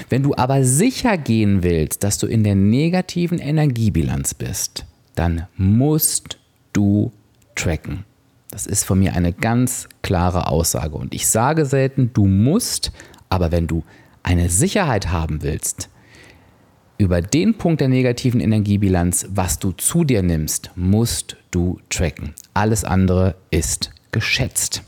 Wenn 0.09 0.23
du 0.23 0.35
aber 0.35 0.65
sicher 0.65 1.17
gehen 1.17 1.63
willst, 1.63 2.03
dass 2.03 2.19
du 2.19 2.27
in 2.27 2.43
der 2.43 2.55
negativen 2.55 3.39
Energiebilanz 3.39 4.35
bist, 4.35 4.85
dann 5.15 5.47
musst 5.57 6.39
du 6.73 7.13
tracken. 7.55 8.05
Das 8.51 8.67
ist 8.67 8.85
von 8.85 8.99
mir 8.99 9.15
eine 9.15 9.33
ganz 9.33 9.89
klare 10.03 10.49
Aussage. 10.49 10.97
Und 10.97 11.15
ich 11.15 11.29
sage 11.29 11.67
selten, 11.67 12.11
du 12.13 12.27
musst, 12.27 12.91
aber 13.29 13.53
wenn 13.53 13.67
du 13.67 13.85
eine 14.23 14.49
Sicherheit 14.49 15.11
haben 15.11 15.43
willst, 15.43 15.89
über 16.99 17.23
den 17.23 17.55
Punkt 17.57 17.81
der 17.81 17.89
negativen 17.89 18.41
Energiebilanz, 18.41 19.29
was 19.31 19.59
du 19.59 19.73
zu 19.73 20.05
dir 20.05 20.23
nimmst, 20.23 20.71
musst 20.75 21.37
du 21.51 21.81
tracken. 21.89 22.35
Alles 22.53 22.85
andere 22.85 23.37
ist 23.51 23.91
geschätzt. 24.13 24.83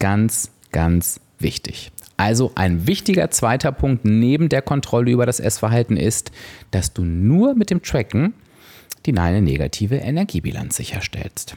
Ganz, 0.00 0.50
ganz 0.72 1.20
wichtig. 1.38 1.92
Also 2.16 2.52
ein 2.54 2.86
wichtiger 2.86 3.30
zweiter 3.30 3.72
Punkt 3.72 4.04
neben 4.04 4.48
der 4.48 4.60
Kontrolle 4.60 5.10
über 5.10 5.24
das 5.24 5.38
Essverhalten 5.38 5.96
ist, 5.96 6.32
dass 6.70 6.92
du 6.92 7.04
nur 7.04 7.54
mit 7.54 7.70
dem 7.70 7.82
Tracken 7.82 8.34
die 9.06 9.12
deine 9.12 9.40
negative 9.40 9.96
Energiebilanz 9.96 10.76
sicherstellst. 10.76 11.56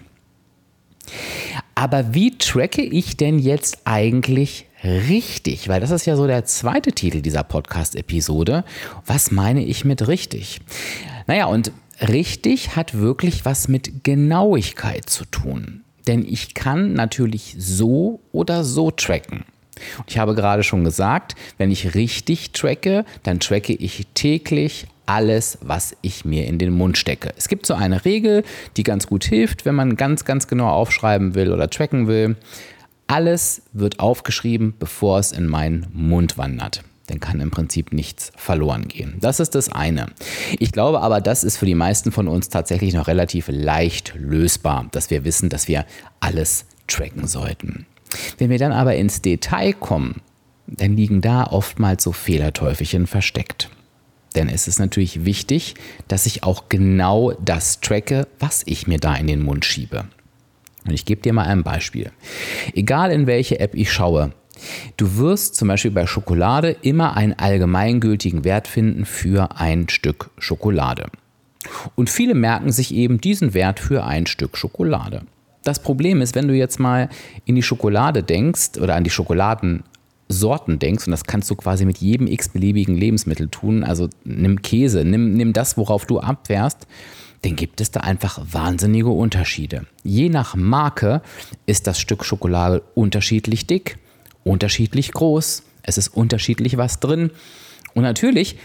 Aber 1.76 2.14
wie 2.14 2.38
tracke 2.38 2.82
ich 2.82 3.18
denn 3.18 3.40
jetzt 3.40 3.80
eigentlich 3.86 4.68
richtig? 4.84 5.70
Weil 5.70 5.82
das 5.82 5.92
ist 5.92 6.06
ja 6.06 6.16
so 6.16 6.28
der 6.28 6.46
zweite 6.46 6.92
Titel 6.92 7.22
dieser 7.22 7.44
Podcast-Episode. 7.44 8.64
Was 9.06 9.32
meine 9.32 9.64
ich 9.64 9.86
mit 9.86 10.08
richtig? 10.08 10.60
Naja, 11.28 11.46
und 11.46 11.72
richtig 12.02 12.76
hat 12.76 12.98
wirklich 12.98 13.46
was 13.46 13.68
mit 13.68 14.04
Genauigkeit 14.04 15.10
zu 15.10 15.26
tun. 15.26 15.84
Denn 16.08 16.26
ich 16.26 16.54
kann 16.54 16.94
natürlich 16.94 17.56
so 17.58 18.20
oder 18.32 18.64
so 18.64 18.92
tracken. 18.92 19.46
ich 20.08 20.18
habe 20.18 20.36
gerade 20.36 20.64
schon 20.64 20.84
gesagt, 20.84 21.36
wenn 21.58 21.72
ich 21.72 21.96
richtig 21.96 22.52
tracke, 22.52 23.06
dann 23.24 23.40
tracke 23.40 23.74
ich 23.74 24.06
täglich 24.14 24.88
alles, 25.06 25.58
was 25.62 25.96
ich 26.02 26.26
mir 26.26 26.46
in 26.48 26.58
den 26.58 26.72
Mund 26.72 26.98
stecke. 26.98 27.34
Es 27.38 27.48
gibt 27.48 27.66
so 27.66 27.74
eine 27.74 28.06
Regel, 28.06 28.44
die 28.78 28.84
ganz 28.84 29.08
gut 29.08 29.24
hilft, 29.24 29.66
wenn 29.66 29.76
man 29.76 29.96
ganz, 29.96 30.26
ganz 30.26 30.48
genau 30.48 30.70
aufschreiben 30.70 31.36
will 31.36 31.52
oder 31.52 31.70
tracken 31.70 32.08
will. 32.08 32.36
Alles 33.08 33.64
wird 33.74 34.00
aufgeschrieben, 34.00 34.74
bevor 34.80 35.20
es 35.20 35.32
in 35.32 35.48
meinen 35.48 35.88
Mund 35.94 36.38
wandert. 36.38 36.84
Dann 37.08 37.20
kann 37.20 37.42
im 37.42 37.52
Prinzip 37.52 37.92
nichts 37.92 38.32
verloren 38.38 38.88
gehen. 38.88 39.16
Das 39.20 39.42
ist 39.42 39.56
das 39.56 39.70
eine. 39.70 40.08
Ich 40.58 40.72
glaube 40.72 41.02
aber, 41.02 41.20
das 41.20 41.44
ist 41.44 41.58
für 41.58 41.66
die 41.66 41.76
meisten 41.76 42.14
von 42.14 42.30
uns 42.30 42.48
tatsächlich 42.48 42.94
noch 42.94 43.08
relativ 43.08 43.50
leicht 43.50 44.14
lösbar, 44.16 44.88
dass 44.92 45.10
wir 45.10 45.26
wissen, 45.26 45.50
dass 45.50 45.68
wir 45.68 45.86
alles 46.22 46.66
tracken 46.88 47.28
sollten. 47.28 47.86
Wenn 48.38 48.50
wir 48.50 48.58
dann 48.58 48.72
aber 48.72 48.96
ins 48.96 49.22
Detail 49.22 49.74
kommen, 49.74 50.22
dann 50.68 50.96
liegen 50.96 51.20
da 51.22 51.44
oftmals 51.46 52.04
so 52.04 52.14
Fehlerteufelchen 52.14 53.06
versteckt. 53.06 53.70
Denn 54.36 54.50
es 54.50 54.68
ist 54.68 54.80
natürlich 54.80 55.26
wichtig, 55.26 55.76
dass 56.08 56.26
ich 56.26 56.44
auch 56.44 56.70
genau 56.70 57.34
das 57.44 57.80
tracke, 57.82 58.28
was 58.40 58.64
ich 58.66 58.88
mir 58.88 59.00
da 59.00 59.16
in 59.16 59.28
den 59.28 59.44
Mund 59.44 59.66
schiebe. 59.66 60.06
Und 60.86 60.94
ich 60.94 61.06
gebe 61.06 61.22
dir 61.22 61.34
mal 61.34 61.46
ein 61.46 61.64
Beispiel. 61.64 62.12
Egal 62.74 63.12
in 63.12 63.28
welche 63.28 63.60
App 63.60 63.76
ich 63.76 63.92
schaue, 63.92 64.34
du 64.98 65.18
wirst 65.18 65.56
zum 65.56 65.68
Beispiel 65.68 65.92
bei 65.92 66.08
Schokolade 66.08 66.76
immer 66.82 67.16
einen 67.16 67.34
allgemeingültigen 67.34 68.44
Wert 68.44 68.68
finden 68.68 69.06
für 69.06 69.58
ein 69.58 69.88
Stück 69.90 70.30
Schokolade. 70.38 71.08
Und 71.96 72.10
viele 72.10 72.34
merken 72.34 72.72
sich 72.72 72.94
eben 72.94 73.22
diesen 73.22 73.54
Wert 73.54 73.80
für 73.80 74.04
ein 74.04 74.26
Stück 74.26 74.58
Schokolade. 74.58 75.22
Das 75.64 75.82
Problem 75.82 76.22
ist, 76.22 76.36
wenn 76.36 76.50
du 76.50 76.54
jetzt 76.54 76.80
mal 76.80 77.08
in 77.46 77.56
die 77.56 77.64
Schokolade 77.64 78.22
denkst 78.22 78.78
oder 78.82 78.96
an 78.96 79.06
die 79.06 79.10
Schokoladen 79.10 79.84
Sorten 80.34 80.80
denkst, 80.80 81.08
und 81.08 81.12
das 81.12 81.24
kannst 81.24 81.50
du 81.50 81.56
quasi 81.56 81.86
mit 81.86 82.00
jedem 82.00 82.28
x-beliebigen 82.28 82.96
Lebensmittel 82.96 83.48
tun, 83.48 83.84
also 83.84 84.10
nimm 84.24 84.62
Käse, 84.62 85.06
nimm, 85.06 85.34
nimm 85.34 85.54
das, 85.54 85.78
worauf 85.78 86.06
du 86.06 86.20
abwehrst, 86.20 86.88
dann 87.44 87.56
gibt 87.56 87.82
es 87.82 87.92
da 87.92 88.02
einfach 88.02 88.40
wahnsinnige 88.52 89.10
Unterschiede. 89.10 89.86
Je 90.04 90.30
nach 90.30 90.56
Marke 90.56 91.22
ist 91.66 91.88
das 91.88 92.00
Stück 92.00 92.26
Schokolade 92.26 92.82
unterschiedlich 92.96 93.68
dick, 93.68 93.98
unterschiedlich 94.44 95.12
groß, 95.12 95.64
es 95.84 95.98
ist 95.98 96.10
unterschiedlich 96.10 96.78
was 96.78 97.00
drin. 97.00 97.32
Und 97.94 98.04
natürlich 98.04 98.58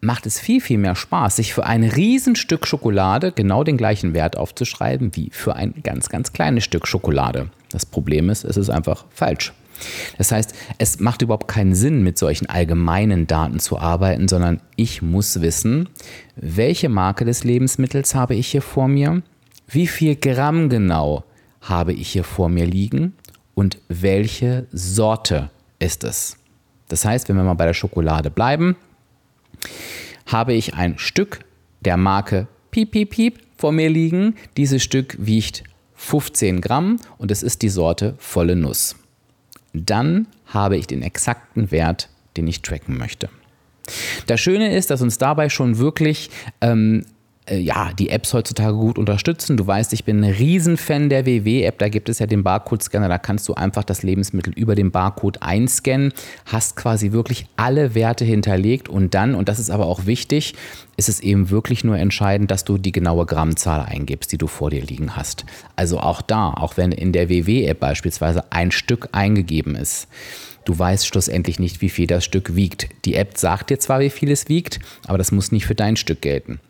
macht 0.00 0.26
es 0.26 0.38
viel, 0.38 0.60
viel 0.60 0.78
mehr 0.78 0.94
Spaß, 0.94 1.36
sich 1.36 1.52
für 1.54 1.64
ein 1.64 1.84
Riesenstück 1.84 2.66
Schokolade 2.66 3.32
genau 3.32 3.64
den 3.64 3.76
gleichen 3.76 4.14
Wert 4.14 4.36
aufzuschreiben 4.36 5.14
wie 5.14 5.30
für 5.32 5.56
ein 5.56 5.74
ganz, 5.82 6.08
ganz 6.08 6.32
kleines 6.32 6.64
Stück 6.64 6.86
Schokolade. 6.86 7.50
Das 7.70 7.86
Problem 7.86 8.30
ist, 8.30 8.44
es 8.44 8.56
ist 8.56 8.70
einfach 8.70 9.06
falsch. 9.10 9.52
Das 10.18 10.32
heißt, 10.32 10.54
es 10.78 11.00
macht 11.00 11.22
überhaupt 11.22 11.48
keinen 11.48 11.74
Sinn, 11.74 12.02
mit 12.02 12.18
solchen 12.18 12.46
allgemeinen 12.46 13.26
Daten 13.26 13.58
zu 13.60 13.78
arbeiten, 13.78 14.28
sondern 14.28 14.60
ich 14.76 15.02
muss 15.02 15.40
wissen, 15.40 15.88
welche 16.36 16.88
Marke 16.88 17.24
des 17.24 17.44
Lebensmittels 17.44 18.14
habe 18.14 18.34
ich 18.34 18.48
hier 18.48 18.62
vor 18.62 18.88
mir, 18.88 19.22
wie 19.68 19.86
viel 19.86 20.16
Gramm 20.16 20.68
genau 20.68 21.24
habe 21.60 21.92
ich 21.92 22.08
hier 22.08 22.24
vor 22.24 22.48
mir 22.48 22.66
liegen 22.66 23.14
und 23.54 23.78
welche 23.88 24.66
Sorte 24.72 25.50
ist 25.78 26.04
es. 26.04 26.36
Das 26.88 27.04
heißt, 27.04 27.28
wenn 27.28 27.36
wir 27.36 27.44
mal 27.44 27.54
bei 27.54 27.66
der 27.66 27.74
Schokolade 27.74 28.30
bleiben, 28.30 28.76
habe 30.26 30.54
ich 30.54 30.74
ein 30.74 30.98
Stück 30.98 31.40
der 31.80 31.96
Marke 31.96 32.48
Piep 32.70 32.92
Piep 32.92 33.10
Piep 33.10 33.38
vor 33.56 33.72
mir 33.72 33.90
liegen. 33.90 34.36
Dieses 34.56 34.82
Stück 34.82 35.16
wiegt 35.18 35.64
15 35.94 36.60
Gramm 36.60 36.98
und 37.18 37.30
es 37.30 37.42
ist 37.42 37.62
die 37.62 37.68
Sorte 37.68 38.14
volle 38.18 38.56
Nuss 38.56 38.96
dann 39.72 40.26
habe 40.46 40.76
ich 40.76 40.86
den 40.86 41.02
exakten 41.02 41.70
Wert, 41.70 42.08
den 42.36 42.46
ich 42.46 42.62
tracken 42.62 42.98
möchte. 42.98 43.28
Das 44.26 44.40
Schöne 44.40 44.74
ist, 44.76 44.90
dass 44.90 45.02
uns 45.02 45.18
dabei 45.18 45.48
schon 45.48 45.78
wirklich 45.78 46.30
ähm, 46.60 47.00
äh, 47.00 47.19
ja, 47.58 47.92
die 47.98 48.10
Apps 48.10 48.32
heutzutage 48.32 48.76
gut 48.76 48.98
unterstützen. 48.98 49.56
Du 49.56 49.66
weißt, 49.66 49.92
ich 49.92 50.04
bin 50.04 50.22
ein 50.22 50.32
Riesenfan 50.32 51.08
der 51.08 51.26
WW-App. 51.26 51.78
Da 51.78 51.88
gibt 51.88 52.08
es 52.08 52.20
ja 52.20 52.26
den 52.26 52.44
Barcode-Scanner. 52.44 53.08
Da 53.08 53.18
kannst 53.18 53.48
du 53.48 53.54
einfach 53.54 53.82
das 53.82 54.02
Lebensmittel 54.02 54.52
über 54.54 54.74
den 54.74 54.90
Barcode 54.90 55.42
einscannen, 55.42 56.12
hast 56.46 56.76
quasi 56.76 57.12
wirklich 57.12 57.46
alle 57.56 57.94
Werte 57.94 58.24
hinterlegt 58.24 58.88
und 58.88 59.14
dann, 59.14 59.34
und 59.34 59.48
das 59.48 59.58
ist 59.58 59.70
aber 59.70 59.86
auch 59.86 60.06
wichtig, 60.06 60.54
ist 60.96 61.08
es 61.08 61.20
eben 61.20 61.50
wirklich 61.50 61.82
nur 61.82 61.98
entscheidend, 61.98 62.50
dass 62.50 62.64
du 62.64 62.78
die 62.78 62.92
genaue 62.92 63.26
Grammzahl 63.26 63.84
eingibst, 63.84 64.30
die 64.30 64.38
du 64.38 64.46
vor 64.46 64.70
dir 64.70 64.82
liegen 64.82 65.16
hast. 65.16 65.44
Also 65.74 65.98
auch 65.98 66.22
da, 66.22 66.50
auch 66.50 66.76
wenn 66.76 66.92
in 66.92 67.12
der 67.12 67.28
WW-App 67.28 67.80
beispielsweise 67.80 68.52
ein 68.52 68.70
Stück 68.70 69.08
eingegeben 69.12 69.74
ist, 69.74 70.08
Du 70.66 70.78
weißt 70.78 71.06
schlussendlich 71.06 71.58
nicht, 71.58 71.80
wie 71.80 71.88
viel 71.88 72.06
das 72.06 72.22
Stück 72.22 72.54
wiegt. 72.54 72.90
Die 73.06 73.14
App 73.14 73.38
sagt 73.38 73.70
dir 73.70 73.80
zwar, 73.80 74.00
wie 74.00 74.10
viel 74.10 74.30
es 74.30 74.50
wiegt, 74.50 74.78
aber 75.06 75.16
das 75.16 75.32
muss 75.32 75.52
nicht 75.52 75.64
für 75.64 75.74
dein 75.74 75.96
Stück 75.96 76.20
gelten 76.20 76.60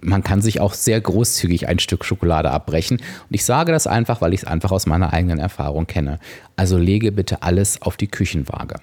man 0.00 0.22
kann 0.22 0.40
sich 0.40 0.60
auch 0.60 0.74
sehr 0.74 1.00
großzügig 1.00 1.68
ein 1.68 1.78
Stück 1.78 2.04
Schokolade 2.04 2.50
abbrechen. 2.50 2.98
Und 2.98 3.34
ich 3.34 3.44
sage 3.44 3.72
das 3.72 3.86
einfach, 3.86 4.20
weil 4.20 4.34
ich 4.34 4.42
es 4.42 4.46
einfach 4.46 4.70
aus 4.70 4.86
meiner 4.86 5.12
eigenen 5.12 5.38
Erfahrung 5.38 5.86
kenne. 5.86 6.18
Also 6.56 6.78
lege 6.78 7.12
bitte 7.12 7.42
alles 7.42 7.82
auf 7.82 7.96
die 7.96 8.08
Küchenwaage. 8.08 8.76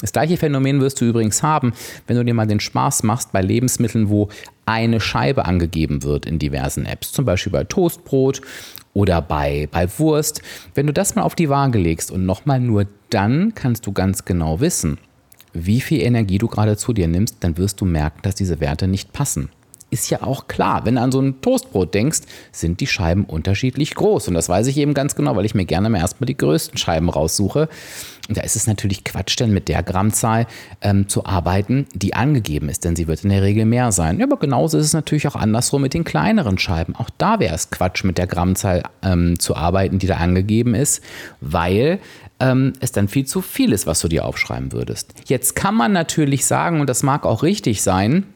Das 0.00 0.12
gleiche 0.12 0.36
Phänomen 0.36 0.80
wirst 0.80 1.00
du 1.00 1.06
übrigens 1.06 1.42
haben, 1.42 1.72
wenn 2.06 2.16
du 2.16 2.24
dir 2.24 2.34
mal 2.34 2.46
den 2.46 2.60
Spaß 2.60 3.02
machst 3.02 3.32
bei 3.32 3.40
Lebensmitteln, 3.40 4.10
wo 4.10 4.28
eine 4.66 5.00
Scheibe 5.00 5.46
angegeben 5.46 6.02
wird 6.02 6.26
in 6.26 6.38
diversen 6.38 6.84
Apps, 6.84 7.12
zum 7.12 7.24
Beispiel 7.24 7.52
bei 7.52 7.64
Toastbrot 7.64 8.42
oder 8.92 9.22
bei, 9.22 9.68
bei 9.70 9.88
Wurst. 9.98 10.42
Wenn 10.74 10.86
du 10.86 10.92
das 10.92 11.14
mal 11.14 11.22
auf 11.22 11.34
die 11.34 11.48
Waage 11.48 11.78
legst 11.78 12.10
und 12.10 12.26
nochmal 12.26 12.60
nur 12.60 12.86
dann 13.08 13.54
kannst 13.54 13.86
du 13.86 13.92
ganz 13.92 14.26
genau 14.26 14.60
wissen, 14.60 14.98
wie 15.54 15.80
viel 15.80 16.02
Energie 16.02 16.36
du 16.36 16.48
gerade 16.48 16.76
zu 16.76 16.92
dir 16.92 17.08
nimmst, 17.08 17.36
dann 17.40 17.56
wirst 17.56 17.80
du 17.80 17.86
merken, 17.86 18.18
dass 18.20 18.34
diese 18.34 18.60
Werte 18.60 18.88
nicht 18.88 19.14
passen 19.14 19.48
ist 19.90 20.10
ja 20.10 20.22
auch 20.22 20.48
klar. 20.48 20.84
Wenn 20.84 20.96
du 20.96 21.00
an 21.00 21.12
so 21.12 21.20
ein 21.20 21.40
Toastbrot 21.40 21.94
denkst, 21.94 22.20
sind 22.52 22.80
die 22.80 22.86
Scheiben 22.86 23.24
unterschiedlich 23.24 23.94
groß. 23.94 24.28
Und 24.28 24.34
das 24.34 24.48
weiß 24.48 24.66
ich 24.66 24.76
eben 24.78 24.94
ganz 24.94 25.14
genau, 25.14 25.36
weil 25.36 25.44
ich 25.44 25.54
mir 25.54 25.64
gerne 25.64 25.88
mal 25.88 25.98
erstmal 25.98 26.26
die 26.26 26.36
größten 26.36 26.76
Scheiben 26.76 27.08
raussuche. 27.08 27.68
Und 28.28 28.36
da 28.36 28.42
ist 28.42 28.56
es 28.56 28.66
natürlich 28.66 29.04
Quatsch, 29.04 29.38
denn 29.38 29.52
mit 29.52 29.68
der 29.68 29.84
Grammzahl 29.84 30.46
ähm, 30.82 31.08
zu 31.08 31.24
arbeiten, 31.24 31.86
die 31.94 32.14
angegeben 32.14 32.68
ist, 32.68 32.84
denn 32.84 32.96
sie 32.96 33.06
wird 33.06 33.22
in 33.22 33.30
der 33.30 33.42
Regel 33.42 33.64
mehr 33.64 33.92
sein. 33.92 34.20
Aber 34.20 34.36
genauso 34.38 34.78
ist 34.78 34.86
es 34.86 34.92
natürlich 34.92 35.28
auch 35.28 35.36
andersrum 35.36 35.82
mit 35.82 35.94
den 35.94 36.02
kleineren 36.02 36.58
Scheiben. 36.58 36.96
Auch 36.96 37.10
da 37.18 37.38
wäre 37.38 37.54
es 37.54 37.70
Quatsch, 37.70 38.02
mit 38.02 38.18
der 38.18 38.26
Grammzahl 38.26 38.82
ähm, 39.02 39.38
zu 39.38 39.54
arbeiten, 39.54 40.00
die 40.00 40.08
da 40.08 40.16
angegeben 40.16 40.74
ist, 40.74 41.02
weil 41.40 42.00
ähm, 42.40 42.72
es 42.80 42.90
dann 42.90 43.06
viel 43.06 43.26
zu 43.26 43.40
viel 43.40 43.72
ist, 43.72 43.86
was 43.86 44.00
du 44.00 44.08
dir 44.08 44.24
aufschreiben 44.24 44.72
würdest. 44.72 45.14
Jetzt 45.26 45.54
kann 45.54 45.74
man 45.74 45.92
natürlich 45.92 46.46
sagen, 46.46 46.80
und 46.80 46.90
das 46.90 47.04
mag 47.04 47.24
auch 47.24 47.44
richtig 47.44 47.82
sein, 47.82 48.26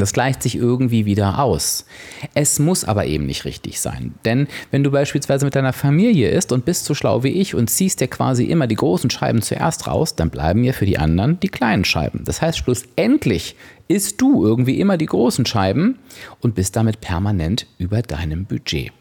das 0.00 0.12
gleicht 0.12 0.42
sich 0.42 0.56
irgendwie 0.56 1.06
wieder 1.06 1.38
aus. 1.38 1.86
Es 2.34 2.58
muss 2.58 2.84
aber 2.84 3.06
eben 3.06 3.26
nicht 3.26 3.44
richtig 3.44 3.80
sein. 3.80 4.14
Denn 4.24 4.48
wenn 4.70 4.84
du 4.84 4.90
beispielsweise 4.90 5.44
mit 5.44 5.54
deiner 5.54 5.72
Familie 5.72 6.30
isst 6.30 6.52
und 6.52 6.64
bist 6.64 6.84
so 6.84 6.94
schlau 6.94 7.22
wie 7.22 7.28
ich 7.28 7.54
und 7.54 7.68
ziehst 7.68 8.00
dir 8.00 8.08
quasi 8.08 8.44
immer 8.44 8.66
die 8.66 8.74
großen 8.74 9.10
Scheiben 9.10 9.42
zuerst 9.42 9.86
raus, 9.86 10.14
dann 10.14 10.30
bleiben 10.30 10.64
ja 10.64 10.72
für 10.72 10.86
die 10.86 10.98
anderen 10.98 11.40
die 11.40 11.48
kleinen 11.48 11.84
Scheiben. 11.84 12.24
Das 12.24 12.42
heißt, 12.42 12.58
schlussendlich 12.58 13.56
isst 13.88 14.20
du 14.20 14.44
irgendwie 14.44 14.80
immer 14.80 14.96
die 14.96 15.06
großen 15.06 15.46
Scheiben 15.46 15.98
und 16.40 16.54
bist 16.54 16.76
damit 16.76 17.00
permanent 17.00 17.66
über 17.78 18.02
deinem 18.02 18.44
Budget. 18.46 18.92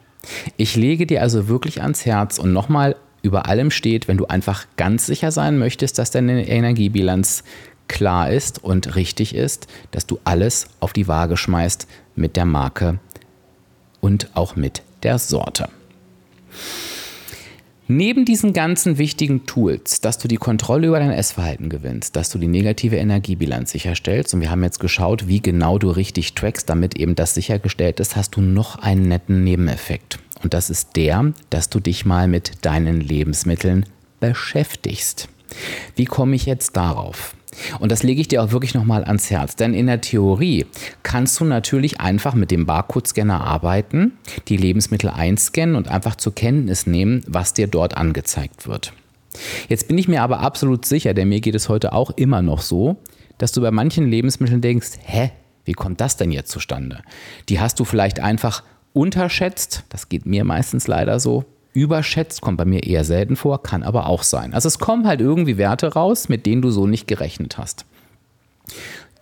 Ich 0.57 0.75
lege 0.75 1.05
dir 1.05 1.21
also 1.21 1.47
wirklich 1.47 1.81
ans 1.81 2.05
Herz 2.05 2.39
und 2.39 2.53
nochmal 2.53 2.95
über 3.21 3.47
allem 3.47 3.71
steht, 3.71 4.07
wenn 4.07 4.17
du 4.17 4.27
einfach 4.27 4.65
ganz 4.77 5.07
sicher 5.07 5.31
sein 5.31 5.57
möchtest, 5.57 5.97
dass 5.97 6.11
deine 6.11 6.47
Energiebilanz 6.47 7.43
klar 7.87 8.31
ist 8.31 8.63
und 8.63 8.95
richtig 8.95 9.35
ist, 9.35 9.67
dass 9.91 10.05
du 10.05 10.19
alles 10.23 10.67
auf 10.79 10.93
die 10.93 11.07
Waage 11.07 11.37
schmeißt 11.37 11.87
mit 12.15 12.35
der 12.35 12.45
Marke 12.45 12.99
und 14.01 14.29
auch 14.33 14.55
mit 14.55 14.83
der 15.03 15.19
Sorte. 15.19 15.69
Neben 17.87 18.25
diesen 18.25 18.53
ganzen 18.53 18.97
wichtigen 18.97 19.45
Tools, 19.45 20.01
dass 20.01 20.17
du 20.17 20.27
die 20.27 20.37
Kontrolle 20.37 20.87
über 20.87 20.97
dein 20.97 21.11
Essverhalten 21.11 21.69
gewinnst, 21.69 22.15
dass 22.15 22.31
du 22.31 22.39
die 22.39 22.47
negative 22.47 22.95
Energiebilanz 22.95 23.71
sicherstellst, 23.71 24.33
und 24.33 24.41
wir 24.41 24.49
haben 24.49 24.63
jetzt 24.63 24.79
geschaut, 24.79 25.27
wie 25.27 25.39
genau 25.39 25.77
du 25.77 25.91
richtig 25.91 26.33
trackst, 26.33 26.67
damit 26.67 26.97
eben 26.97 27.13
das 27.13 27.35
sichergestellt 27.35 27.99
ist, 27.99 28.15
hast 28.15 28.35
du 28.35 28.41
noch 28.41 28.79
einen 28.79 29.07
netten 29.07 29.43
Nebeneffekt. 29.43 30.17
Und 30.41 30.55
das 30.55 30.71
ist 30.71 30.95
der, 30.95 31.31
dass 31.51 31.69
du 31.69 31.79
dich 31.79 32.05
mal 32.05 32.27
mit 32.27 32.65
deinen 32.65 33.01
Lebensmitteln 33.01 33.85
beschäftigst. 34.19 35.29
Wie 35.95 36.05
komme 36.05 36.35
ich 36.35 36.47
jetzt 36.47 36.75
darauf? 36.75 37.35
Und 37.79 37.91
das 37.91 38.03
lege 38.03 38.21
ich 38.21 38.27
dir 38.27 38.43
auch 38.43 38.51
wirklich 38.51 38.73
nochmal 38.73 39.03
ans 39.03 39.29
Herz. 39.29 39.55
Denn 39.55 39.73
in 39.73 39.87
der 39.87 40.01
Theorie 40.01 40.65
kannst 41.03 41.39
du 41.39 41.45
natürlich 41.45 41.99
einfach 41.99 42.33
mit 42.33 42.51
dem 42.51 42.65
Barcode-Scanner 42.65 43.41
arbeiten, 43.41 44.13
die 44.47 44.57
Lebensmittel 44.57 45.09
einscannen 45.09 45.75
und 45.75 45.87
einfach 45.87 46.15
zur 46.15 46.35
Kenntnis 46.35 46.87
nehmen, 46.87 47.23
was 47.27 47.53
dir 47.53 47.67
dort 47.67 47.97
angezeigt 47.97 48.67
wird. 48.67 48.93
Jetzt 49.67 49.87
bin 49.87 49.97
ich 49.97 50.07
mir 50.07 50.21
aber 50.21 50.39
absolut 50.39 50.85
sicher, 50.85 51.13
denn 51.13 51.29
mir 51.29 51.41
geht 51.41 51.55
es 51.55 51.69
heute 51.69 51.93
auch 51.93 52.11
immer 52.11 52.41
noch 52.41 52.61
so, 52.61 52.97
dass 53.37 53.51
du 53.51 53.61
bei 53.61 53.71
manchen 53.71 54.09
Lebensmitteln 54.09 54.61
denkst, 54.61 54.91
hä, 55.03 55.31
wie 55.65 55.73
kommt 55.73 55.99
das 55.99 56.15
denn 56.15 56.31
jetzt 56.31 56.51
zustande? 56.51 57.01
Die 57.49 57.59
hast 57.59 57.79
du 57.79 57.85
vielleicht 57.85 58.19
einfach 58.19 58.63
unterschätzt, 58.93 59.83
das 59.89 60.07
geht 60.09 60.25
mir 60.25 60.45
meistens 60.45 60.87
leider 60.87 61.19
so, 61.19 61.43
überschätzt, 61.75 62.41
kommt 62.41 62.57
bei 62.57 62.65
mir 62.65 62.83
eher 62.83 63.03
selten 63.03 63.35
vor, 63.35 63.61
kann 63.61 63.83
aber 63.83 64.07
auch 64.07 64.23
sein. 64.23 64.53
Also 64.53 64.67
es 64.67 64.79
kommen 64.79 65.05
halt 65.05 65.21
irgendwie 65.21 65.57
Werte 65.57 65.93
raus, 65.93 66.29
mit 66.29 66.45
denen 66.45 66.61
du 66.61 66.71
so 66.71 66.87
nicht 66.87 67.07
gerechnet 67.07 67.57
hast. 67.57 67.85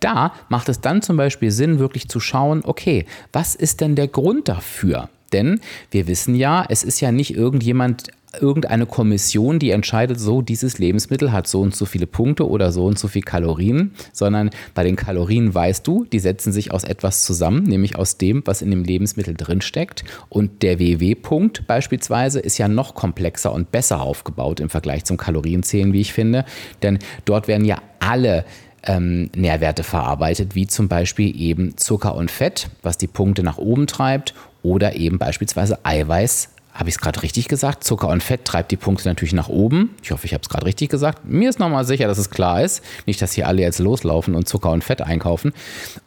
Da 0.00 0.32
macht 0.48 0.68
es 0.68 0.80
dann 0.80 1.02
zum 1.02 1.16
Beispiel 1.16 1.50
Sinn, 1.50 1.78
wirklich 1.78 2.08
zu 2.08 2.20
schauen, 2.20 2.62
okay, 2.64 3.06
was 3.32 3.54
ist 3.54 3.80
denn 3.80 3.96
der 3.96 4.08
Grund 4.08 4.48
dafür? 4.48 5.08
Denn 5.32 5.60
wir 5.90 6.06
wissen 6.06 6.34
ja, 6.34 6.64
es 6.68 6.84
ist 6.84 7.00
ja 7.00 7.10
nicht 7.10 7.34
irgendjemand 7.34 8.08
irgendeine 8.40 8.86
Kommission, 8.86 9.58
die 9.58 9.70
entscheidet, 9.70 10.20
so 10.20 10.42
dieses 10.42 10.78
Lebensmittel 10.78 11.32
hat 11.32 11.46
so 11.46 11.60
und 11.60 11.74
so 11.74 11.86
viele 11.86 12.06
Punkte 12.06 12.48
oder 12.48 12.72
so 12.72 12.86
und 12.86 12.98
so 12.98 13.08
viele 13.08 13.24
Kalorien, 13.24 13.92
sondern 14.12 14.50
bei 14.74 14.84
den 14.84 14.96
Kalorien 14.96 15.54
weißt 15.54 15.86
du, 15.86 16.04
die 16.04 16.18
setzen 16.18 16.52
sich 16.52 16.72
aus 16.72 16.84
etwas 16.84 17.24
zusammen, 17.24 17.64
nämlich 17.64 17.96
aus 17.96 18.18
dem, 18.18 18.42
was 18.44 18.62
in 18.62 18.70
dem 18.70 18.84
Lebensmittel 18.84 19.34
drinsteckt. 19.34 20.04
Und 20.28 20.62
der 20.62 20.78
WW-Punkt 20.78 21.66
beispielsweise 21.66 22.40
ist 22.40 22.58
ja 22.58 22.68
noch 22.68 22.94
komplexer 22.94 23.52
und 23.52 23.70
besser 23.70 24.00
aufgebaut 24.00 24.60
im 24.60 24.70
Vergleich 24.70 25.04
zum 25.04 25.16
Kalorienzählen, 25.16 25.92
wie 25.92 26.00
ich 26.00 26.12
finde, 26.12 26.44
denn 26.82 26.98
dort 27.24 27.48
werden 27.48 27.64
ja 27.64 27.78
alle 28.00 28.44
ähm, 28.86 29.30
Nährwerte 29.34 29.82
verarbeitet, 29.82 30.54
wie 30.54 30.66
zum 30.66 30.88
Beispiel 30.88 31.38
eben 31.40 31.76
Zucker 31.76 32.14
und 32.14 32.30
Fett, 32.30 32.68
was 32.82 32.98
die 32.98 33.06
Punkte 33.06 33.42
nach 33.42 33.58
oben 33.58 33.86
treibt, 33.86 34.34
oder 34.62 34.96
eben 34.96 35.18
beispielsweise 35.18 35.84
Eiweiß, 35.84 36.53
habe 36.74 36.88
ich 36.88 36.96
es 36.96 37.00
gerade 37.00 37.22
richtig 37.22 37.46
gesagt? 37.48 37.84
Zucker 37.84 38.08
und 38.08 38.22
Fett 38.22 38.44
treibt 38.44 38.72
die 38.72 38.76
Punkte 38.76 39.08
natürlich 39.08 39.32
nach 39.32 39.48
oben. 39.48 39.94
Ich 40.02 40.10
hoffe, 40.10 40.26
ich 40.26 40.34
habe 40.34 40.42
es 40.42 40.48
gerade 40.48 40.66
richtig 40.66 40.90
gesagt. 40.90 41.24
Mir 41.24 41.48
ist 41.48 41.60
nochmal 41.60 41.84
sicher, 41.84 42.08
dass 42.08 42.18
es 42.18 42.30
klar 42.30 42.62
ist. 42.62 42.82
Nicht, 43.06 43.22
dass 43.22 43.32
hier 43.32 43.46
alle 43.46 43.62
jetzt 43.62 43.78
loslaufen 43.78 44.34
und 44.34 44.48
Zucker 44.48 44.72
und 44.72 44.82
Fett 44.82 45.00
einkaufen. 45.00 45.52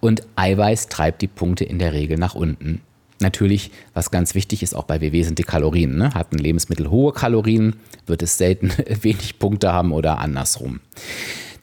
Und 0.02 0.24
Eiweiß 0.36 0.90
treibt 0.90 1.22
die 1.22 1.28
Punkte 1.28 1.64
in 1.64 1.80
der 1.80 1.94
Regel 1.94 2.18
nach 2.18 2.36
unten. 2.36 2.82
Natürlich, 3.20 3.72
was 3.94 4.12
ganz 4.12 4.36
wichtig 4.36 4.62
ist, 4.62 4.76
auch 4.76 4.84
bei 4.84 5.02
WW 5.02 5.24
sind 5.24 5.40
die 5.40 5.44
Kalorien. 5.44 5.98
Ne? 5.98 6.14
Hat 6.14 6.34
ein 6.34 6.38
Lebensmittel 6.38 6.90
hohe 6.90 7.14
Kalorien, 7.14 7.78
wird 8.06 8.22
es 8.22 8.38
selten 8.38 8.72
wenig 9.02 9.40
Punkte 9.40 9.72
haben 9.72 9.94
oder 9.94 10.20
andersrum. 10.20 10.82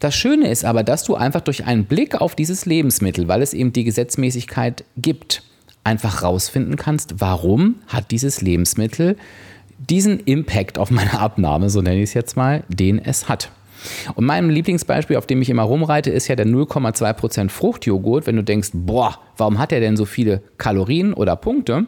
Das 0.01 0.14
Schöne 0.14 0.51
ist 0.51 0.64
aber, 0.64 0.83
dass 0.83 1.05
du 1.05 1.14
einfach 1.14 1.43
durch 1.43 1.64
einen 1.64 1.85
Blick 1.85 2.21
auf 2.21 2.35
dieses 2.35 2.67
Lebensmittel, 2.67 3.29
weil 3.29 3.43
es 3.43 3.55
eben 3.55 3.73
die 3.73 3.85
Gesetzmäßigkeit 3.85 4.85
gibt, 4.97 5.43
einfach 5.85 6.23
rausfinden 6.23 6.77
kannst, 6.77 7.20
warum 7.20 7.77
hat 7.87 8.11
dieses 8.11 8.40
Lebensmittel 8.40 9.16
diesen 9.79 10.20
Impact 10.20 10.79
auf 10.79 10.90
meine 10.90 11.18
Abnahme, 11.20 11.70
so 11.70 11.83
nenne 11.83 11.97
ich 11.97 12.11
es 12.11 12.14
jetzt 12.14 12.37
mal, 12.37 12.64
den 12.68 12.99
es 12.99 13.29
hat. 13.29 13.51
Und 14.14 14.25
mein 14.25 14.49
Lieblingsbeispiel, 14.49 15.16
auf 15.16 15.27
dem 15.27 15.42
ich 15.42 15.51
immer 15.51 15.62
rumreite, 15.62 16.11
ist 16.11 16.29
ja 16.29 16.37
der 16.37 16.47
0,2% 16.47 17.51
Fruchtjoghurt. 17.51 18.27
Wenn 18.27 18.37
du 18.37 18.44
denkst, 18.44 18.70
boah, 18.73 19.18
warum 19.37 19.59
hat 19.59 19.73
er 19.73 19.81
denn 19.81 19.97
so 19.97 20.07
viele 20.07 20.42
Kalorien 20.57 21.12
oder 21.12 21.37
Punkte? 21.37 21.87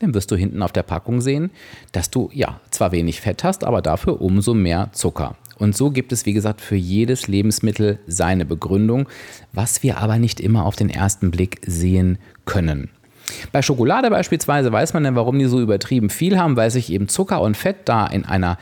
Dann 0.00 0.14
wirst 0.14 0.30
du 0.30 0.36
hinten 0.36 0.62
auf 0.62 0.70
der 0.70 0.84
Packung 0.84 1.20
sehen, 1.20 1.50
dass 1.92 2.10
du 2.10 2.30
ja 2.32 2.60
zwar 2.70 2.92
wenig 2.92 3.20
Fett 3.20 3.42
hast, 3.42 3.64
aber 3.64 3.82
dafür 3.82 4.20
umso 4.20 4.54
mehr 4.54 4.90
Zucker. 4.92 5.36
Und 5.56 5.76
so 5.76 5.90
gibt 5.90 6.12
es, 6.12 6.24
wie 6.24 6.34
gesagt, 6.34 6.60
für 6.60 6.76
jedes 6.76 7.26
Lebensmittel 7.26 7.98
seine 8.06 8.44
Begründung, 8.44 9.08
was 9.52 9.82
wir 9.82 9.98
aber 9.98 10.18
nicht 10.18 10.38
immer 10.40 10.66
auf 10.66 10.76
den 10.76 10.88
ersten 10.88 11.32
Blick 11.32 11.60
sehen 11.66 12.18
können. 12.44 12.90
Bei 13.52 13.62
Schokolade 13.62 14.10
beispielsweise 14.10 14.72
weiß 14.72 14.94
man 14.94 15.04
denn, 15.04 15.16
warum 15.16 15.38
die 15.38 15.46
so 15.46 15.60
übertrieben 15.60 16.10
viel 16.10 16.38
haben, 16.38 16.56
weil 16.56 16.70
sich 16.70 16.92
eben 16.92 17.08
Zucker 17.08 17.40
und 17.40 17.56
Fett 17.56 17.76
da 17.84 18.06
in 18.06 18.24
einer 18.24 18.58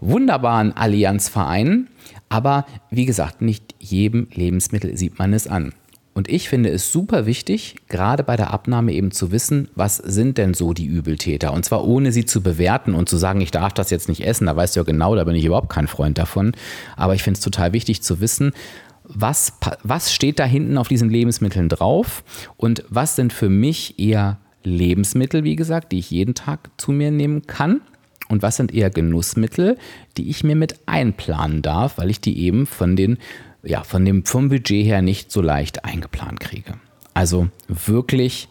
wunderbaren 0.00 0.76
Allianz 0.76 1.28
vereinen. 1.28 1.88
Aber 2.28 2.66
wie 2.90 3.06
gesagt, 3.06 3.42
nicht 3.42 3.74
jedem 3.78 4.28
Lebensmittel 4.32 4.96
sieht 4.96 5.18
man 5.18 5.32
es 5.32 5.46
an. 5.46 5.72
Und 6.18 6.28
ich 6.28 6.48
finde 6.48 6.70
es 6.70 6.90
super 6.90 7.26
wichtig, 7.26 7.76
gerade 7.88 8.24
bei 8.24 8.34
der 8.34 8.52
Abnahme 8.52 8.92
eben 8.92 9.12
zu 9.12 9.30
wissen, 9.30 9.68
was 9.76 9.98
sind 9.98 10.36
denn 10.36 10.52
so 10.52 10.72
die 10.72 10.86
Übeltäter. 10.86 11.52
Und 11.52 11.64
zwar 11.64 11.86
ohne 11.86 12.10
sie 12.10 12.24
zu 12.24 12.42
bewerten 12.42 12.94
und 12.94 13.08
zu 13.08 13.16
sagen, 13.16 13.40
ich 13.40 13.52
darf 13.52 13.72
das 13.72 13.90
jetzt 13.90 14.08
nicht 14.08 14.26
essen. 14.26 14.46
Da 14.46 14.56
weißt 14.56 14.74
du 14.74 14.80
ja 14.80 14.84
genau, 14.84 15.14
da 15.14 15.22
bin 15.22 15.36
ich 15.36 15.44
überhaupt 15.44 15.68
kein 15.68 15.86
Freund 15.86 16.18
davon. 16.18 16.54
Aber 16.96 17.14
ich 17.14 17.22
finde 17.22 17.38
es 17.38 17.44
total 17.44 17.72
wichtig 17.72 18.02
zu 18.02 18.20
wissen, 18.20 18.50
was, 19.08 19.52
was 19.82 20.12
steht 20.12 20.38
da 20.38 20.44
hinten 20.44 20.78
auf 20.78 20.88
diesen 20.88 21.10
Lebensmitteln 21.10 21.68
drauf 21.68 22.22
und 22.56 22.84
was 22.88 23.16
sind 23.16 23.32
für 23.32 23.48
mich 23.48 23.98
eher 23.98 24.38
Lebensmittel, 24.62 25.44
wie 25.44 25.56
gesagt, 25.56 25.92
die 25.92 25.98
ich 25.98 26.10
jeden 26.10 26.34
Tag 26.34 26.70
zu 26.76 26.92
mir 26.92 27.10
nehmen 27.10 27.46
kann 27.46 27.80
und 28.28 28.42
was 28.42 28.56
sind 28.56 28.74
eher 28.74 28.90
Genussmittel, 28.90 29.78
die 30.16 30.28
ich 30.28 30.44
mir 30.44 30.56
mit 30.56 30.80
einplanen 30.86 31.62
darf, 31.62 31.98
weil 31.98 32.10
ich 32.10 32.20
die 32.20 32.38
eben 32.38 32.66
von 32.66 32.96
den 32.96 33.18
ja, 33.62 33.82
von 33.82 34.04
dem 34.04 34.24
vom 34.24 34.48
Budget 34.48 34.84
her 34.84 35.02
nicht 35.02 35.32
so 35.32 35.40
leicht 35.40 35.84
eingeplant 35.84 36.40
kriege. 36.40 36.74
Also 37.14 37.48
wirklich 37.66 38.48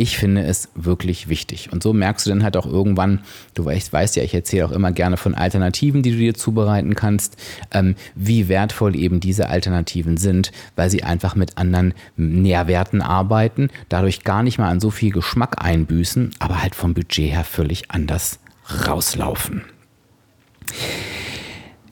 ich 0.00 0.16
finde 0.16 0.42
es 0.44 0.70
wirklich 0.74 1.28
wichtig. 1.28 1.70
Und 1.72 1.82
so 1.82 1.92
merkst 1.92 2.24
du 2.24 2.30
dann 2.30 2.42
halt 2.42 2.56
auch 2.56 2.64
irgendwann, 2.64 3.20
du 3.52 3.66
weißt, 3.66 3.92
weißt 3.92 4.16
ja, 4.16 4.22
ich 4.22 4.32
erzähle 4.32 4.64
auch 4.64 4.72
immer 4.72 4.92
gerne 4.92 5.18
von 5.18 5.34
Alternativen, 5.34 6.02
die 6.02 6.12
du 6.12 6.16
dir 6.16 6.32
zubereiten 6.32 6.94
kannst, 6.94 7.36
ähm, 7.70 7.96
wie 8.14 8.48
wertvoll 8.48 8.96
eben 8.96 9.20
diese 9.20 9.50
Alternativen 9.50 10.16
sind, 10.16 10.52
weil 10.74 10.88
sie 10.88 11.02
einfach 11.02 11.34
mit 11.34 11.58
anderen 11.58 11.92
Nährwerten 12.16 13.02
arbeiten, 13.02 13.68
dadurch 13.90 14.24
gar 14.24 14.42
nicht 14.42 14.56
mal 14.56 14.70
an 14.70 14.80
so 14.80 14.90
viel 14.90 15.12
Geschmack 15.12 15.62
einbüßen, 15.62 16.30
aber 16.38 16.62
halt 16.62 16.74
vom 16.74 16.94
Budget 16.94 17.32
her 17.32 17.44
völlig 17.44 17.90
anders 17.90 18.38
rauslaufen. 18.86 19.64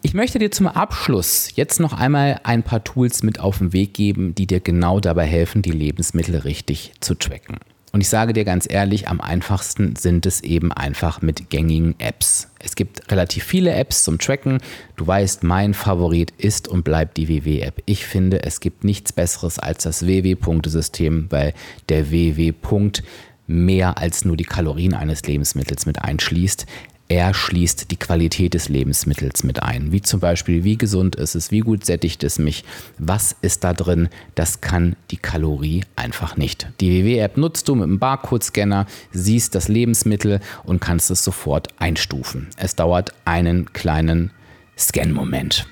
Ich 0.00 0.14
möchte 0.14 0.38
dir 0.38 0.50
zum 0.50 0.66
Abschluss 0.66 1.50
jetzt 1.56 1.78
noch 1.78 1.92
einmal 1.92 2.40
ein 2.44 2.62
paar 2.62 2.84
Tools 2.84 3.22
mit 3.22 3.40
auf 3.40 3.58
den 3.58 3.74
Weg 3.74 3.92
geben, 3.92 4.34
die 4.34 4.46
dir 4.46 4.60
genau 4.60 4.98
dabei 4.98 5.26
helfen, 5.26 5.60
die 5.60 5.72
Lebensmittel 5.72 6.36
richtig 6.36 6.92
zu 7.00 7.14
tracken. 7.14 7.58
Und 7.92 8.00
ich 8.02 8.08
sage 8.08 8.32
dir 8.32 8.44
ganz 8.44 8.66
ehrlich, 8.68 9.08
am 9.08 9.20
einfachsten 9.20 9.96
sind 9.96 10.26
es 10.26 10.42
eben 10.42 10.72
einfach 10.72 11.22
mit 11.22 11.50
gängigen 11.50 11.94
Apps. 11.98 12.48
Es 12.58 12.74
gibt 12.76 13.10
relativ 13.10 13.44
viele 13.44 13.72
Apps 13.72 14.04
zum 14.04 14.18
Tracken. 14.18 14.58
Du 14.96 15.06
weißt, 15.06 15.42
mein 15.42 15.74
Favorit 15.74 16.32
ist 16.36 16.68
und 16.68 16.84
bleibt 16.84 17.16
die 17.16 17.28
WW-App. 17.28 17.82
Ich 17.86 18.04
finde, 18.04 18.42
es 18.42 18.60
gibt 18.60 18.84
nichts 18.84 19.12
Besseres 19.12 19.58
als 19.58 19.84
das 19.84 20.06
WW-Punktesystem, 20.06 21.26
weil 21.30 21.54
der 21.88 22.10
WW-Punkt 22.10 23.02
mehr 23.46 23.96
als 23.96 24.24
nur 24.24 24.36
die 24.36 24.44
Kalorien 24.44 24.92
eines 24.92 25.22
Lebensmittels 25.22 25.86
mit 25.86 26.02
einschließt 26.02 26.66
er 27.08 27.32
schließt 27.32 27.90
die 27.90 27.96
Qualität 27.96 28.52
des 28.52 28.68
Lebensmittels 28.68 29.42
mit 29.42 29.62
ein. 29.62 29.92
Wie 29.92 30.02
zum 30.02 30.20
Beispiel, 30.20 30.62
wie 30.64 30.76
gesund 30.76 31.16
ist 31.16 31.34
es, 31.34 31.50
wie 31.50 31.60
gut 31.60 31.84
sättigt 31.86 32.22
es 32.22 32.38
mich, 32.38 32.64
was 32.98 33.34
ist 33.40 33.64
da 33.64 33.72
drin, 33.72 34.10
das 34.34 34.60
kann 34.60 34.94
die 35.10 35.16
Kalorie 35.16 35.84
einfach 35.96 36.36
nicht. 36.36 36.68
Die 36.80 37.02
WW-App 37.02 37.38
nutzt 37.38 37.68
du 37.68 37.74
mit 37.74 37.86
dem 37.86 37.98
Barcode-Scanner, 37.98 38.86
siehst 39.10 39.54
das 39.54 39.68
Lebensmittel 39.68 40.40
und 40.64 40.80
kannst 40.80 41.10
es 41.10 41.24
sofort 41.24 41.68
einstufen. 41.78 42.48
Es 42.58 42.76
dauert 42.76 43.14
einen 43.24 43.72
kleinen 43.72 44.30
Scan-Moment. 44.76 45.66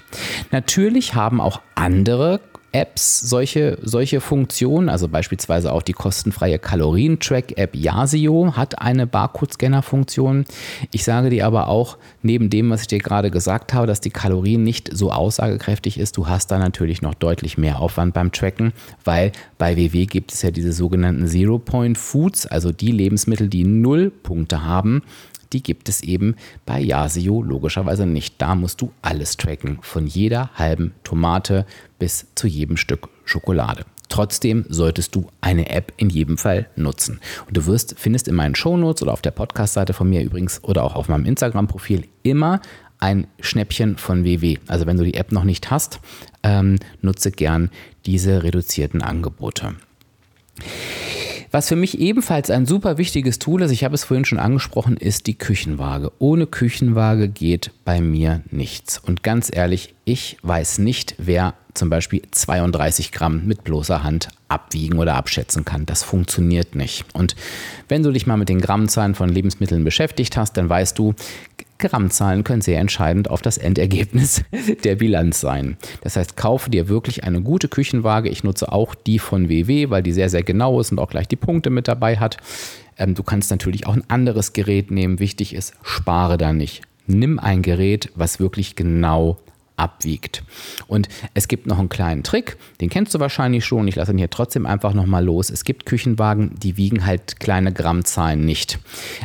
Natürlich 0.51 1.15
haben 1.15 1.41
auch 1.41 1.61
andere 1.75 2.41
Apps 2.73 3.21
solche, 3.21 3.79
solche 3.83 4.21
Funktionen, 4.21 4.89
also 4.89 5.09
beispielsweise 5.09 5.73
auch 5.73 5.83
die 5.83 5.93
kostenfreie 5.93 6.59
Kalorien-Track-App 6.59 7.75
Yasio 7.75 8.57
hat 8.57 8.81
eine 8.81 9.07
Barcode-Scanner-Funktion. 9.07 10.45
Ich 10.91 11.05
sage 11.05 11.31
dir 11.31 11.47
aber 11.47 11.69
auch, 11.69 11.97
neben 12.23 12.51
dem, 12.51 12.71
was 12.71 12.83
ich 12.83 12.89
dir 12.89 12.99
gerade 12.99 13.31
gesagt 13.31 13.73
habe, 13.73 13.87
dass 13.87 14.01
die 14.01 14.11
Kalorien 14.11 14.63
nicht 14.63 14.91
so 14.95 15.11
aussagekräftig 15.11 15.99
ist, 15.99 16.17
du 16.17 16.29
hast 16.29 16.51
da 16.51 16.59
natürlich 16.59 17.03
noch 17.03 17.15
deutlich 17.15 17.57
mehr 17.57 17.81
Aufwand 17.81 18.15
beim 18.15 18.33
Tracken, 18.33 18.73
weil 19.05 19.33
bei 19.59 19.77
WW 19.77 20.07
gibt 20.07 20.33
es 20.33 20.43
ja 20.43 20.51
diese 20.51 20.73
sogenannten 20.73 21.27
Zero-Point-Foods, 21.27 22.47
also 22.47 22.73
die 22.73 22.93
Lebensmittel, 22.93 23.49
die 23.49 23.65
null 23.65 24.11
Punkte 24.11 24.65
haben 24.65 25.03
die 25.53 25.63
gibt 25.63 25.89
es 25.89 26.03
eben 26.03 26.37
bei 26.65 26.81
Yasio 26.81 27.43
logischerweise 27.43 28.07
nicht. 28.07 28.35
Da 28.39 28.55
musst 28.55 28.81
du 28.81 28.93
alles 29.03 29.37
tracken, 29.37 29.79
von 29.83 30.07
jeder 30.07 30.51
halben 30.55 30.95
Tomate 31.05 31.67
bis 31.99 32.27
zu 32.35 32.47
jedem 32.47 32.77
Stück 32.77 33.09
Schokolade. 33.25 33.85
Trotzdem 34.09 34.65
solltest 34.69 35.15
du 35.15 35.27
eine 35.41 35.69
App 35.71 35.93
in 35.97 36.11
jedem 36.11 36.39
Fall 36.39 36.69
nutzen. 36.77 37.21
Und 37.47 37.57
du 37.57 37.67
wirst, 37.67 37.97
findest 37.99 38.29
in 38.29 38.35
meinen 38.35 38.55
Shownotes 38.55 39.03
oder 39.03 39.13
auf 39.13 39.23
der 39.23 39.33
Podcast-Seite 39.33 39.93
von 39.95 40.09
mir 40.09 40.23
übrigens 40.23 40.63
oder 40.63 40.85
auch 40.85 40.95
auf 40.95 41.09
meinem 41.09 41.25
Instagram-Profil 41.25 42.07
immer 42.23 42.61
ein 42.99 43.27
Schnäppchen 43.41 43.97
von 43.99 44.25
WW. 44.25 44.59
Also 44.69 44.87
wenn 44.87 44.97
du 44.97 45.05
die 45.05 45.15
App 45.15 45.33
noch 45.33 45.45
nicht 45.45 45.71
hast, 45.71 46.01
ähm, 46.43 46.79
nutze 47.03 47.31
gern 47.31 47.71
diese 48.07 48.43
reduzierten 48.43 49.03
Angebote. 49.03 49.75
Was 51.51 51.69
für 51.69 51.77
mich 51.77 51.99
ebenfalls 51.99 52.51
ein 52.51 52.67
super 52.67 52.99
wichtiges 52.99 53.39
Tool 53.39 53.63
ist, 53.63 53.71
ich 53.71 53.85
habe 53.85 53.95
es 53.95 54.05
vorhin 54.05 54.25
schon 54.25 54.39
angesprochen, 54.39 54.97
ist 54.97 55.27
die 55.27 55.39
Küchenwaage. 55.39 56.13
Ohne 56.19 56.47
Küchenwaage 56.47 57.29
geht 57.29 57.71
bei 57.85 58.01
mir 58.01 58.43
nichts. 58.51 58.99
Und 58.99 59.23
ganz 59.23 59.51
ehrlich, 59.55 59.95
ich 60.05 60.37
weiß 60.43 60.79
nicht, 60.79 61.15
wer 61.19 61.55
zum 61.75 61.91
Beispiel 61.91 62.23
32 62.31 63.13
Gramm 63.13 63.47
mit 63.47 63.65
bloßer 63.65 64.03
Hand 64.03 64.29
abwiegen 64.49 64.99
oder 64.99 65.15
abschätzen 65.15 65.65
kann. 65.65 65.87
Das 65.87 66.03
funktioniert 66.03 66.75
nicht. 66.75 67.05
Und 67.15 67.37
wenn 67.89 68.03
du 68.03 68.13
dich 68.13 68.27
mal 68.27 68.37
mit 68.37 68.49
den 68.49 68.61
Grammzahlen 68.61 69.15
von 69.15 69.29
Lebensmitteln 69.29 69.85
beschäftigt 69.85 70.37
hast, 70.37 70.57
dann 70.57 70.69
weißt 70.69 70.99
du, 70.99 71.15
Grammzahlen 71.79 72.45
können 72.45 72.63
sehr 72.63 72.81
entscheidend 72.81 73.31
auf 73.31 73.43
das 73.43 73.59
Endergebnis 73.59 74.43
der 74.85 74.97
Bilanz 74.97 75.41
sein. 75.41 75.77
Das 76.03 76.17
heißt, 76.17 76.37
kaufe 76.37 76.71
dir 76.71 76.89
wirklich 76.89 77.25
eine 77.25 77.43
gute 77.43 77.69
Küchenwaage. 77.69 78.29
Ich 78.29 78.45
nutze 78.45 78.73
auch 78.73 78.95
die 78.95 79.19
von 79.19 79.49
WW, 79.49 79.91
weil 79.91 80.03
die 80.03 80.13
sehr, 80.13 80.31
sehr 80.31 80.43
genau 80.43 80.81
ist 80.81 80.93
und 80.93 80.99
auch 80.99 81.11
gleich 81.11 81.29
die 81.29 81.37
Punkte 81.37 81.71
mit 81.71 81.89
dabei 81.89 82.17
hat. 82.17 82.37
Ähm, 82.99 83.15
du 83.15 83.23
kannst 83.23 83.51
natürlich 83.51 83.87
auch 83.87 83.95
ein 83.95 84.09
anderes 84.09 84.53
Gerät 84.53 84.91
nehmen. 84.91 85.19
Wichtig 85.19 85.55
ist, 85.55 85.75
spare 85.83 86.39
da 86.39 86.53
nicht. 86.53 86.83
Nimm 87.07 87.39
ein 87.39 87.63
Gerät, 87.63 88.11
was 88.15 88.41
wirklich 88.41 88.75
genau 88.75 89.39
abwiegt. 89.77 90.43
Und 90.87 91.09
es 91.35 91.49
gibt 91.49 91.67
noch 91.67 91.79
einen 91.79 91.89
kleinen 91.89 92.23
Trick, 92.23 92.57
den 92.81 92.89
kennst 92.89 93.15
du 93.15 93.21
wahrscheinlich 93.21 93.65
schon. 93.65 93.89
Ich 93.89 93.97
lasse 93.97 94.13
ihn 94.13 94.19
hier 94.19 94.31
trotzdem 94.31 94.67
einfach 94.67 94.95
nochmal 94.95 95.25
los. 95.25 95.51
Es 95.51 95.65
gibt 95.65 95.87
Küchenwagen, 95.87 96.55
die 96.59 96.77
wiegen 96.77 97.05
halt 97.05 97.39
kleine 97.41 97.73
Grammzahlen 97.73 98.45
nicht. 98.45 98.79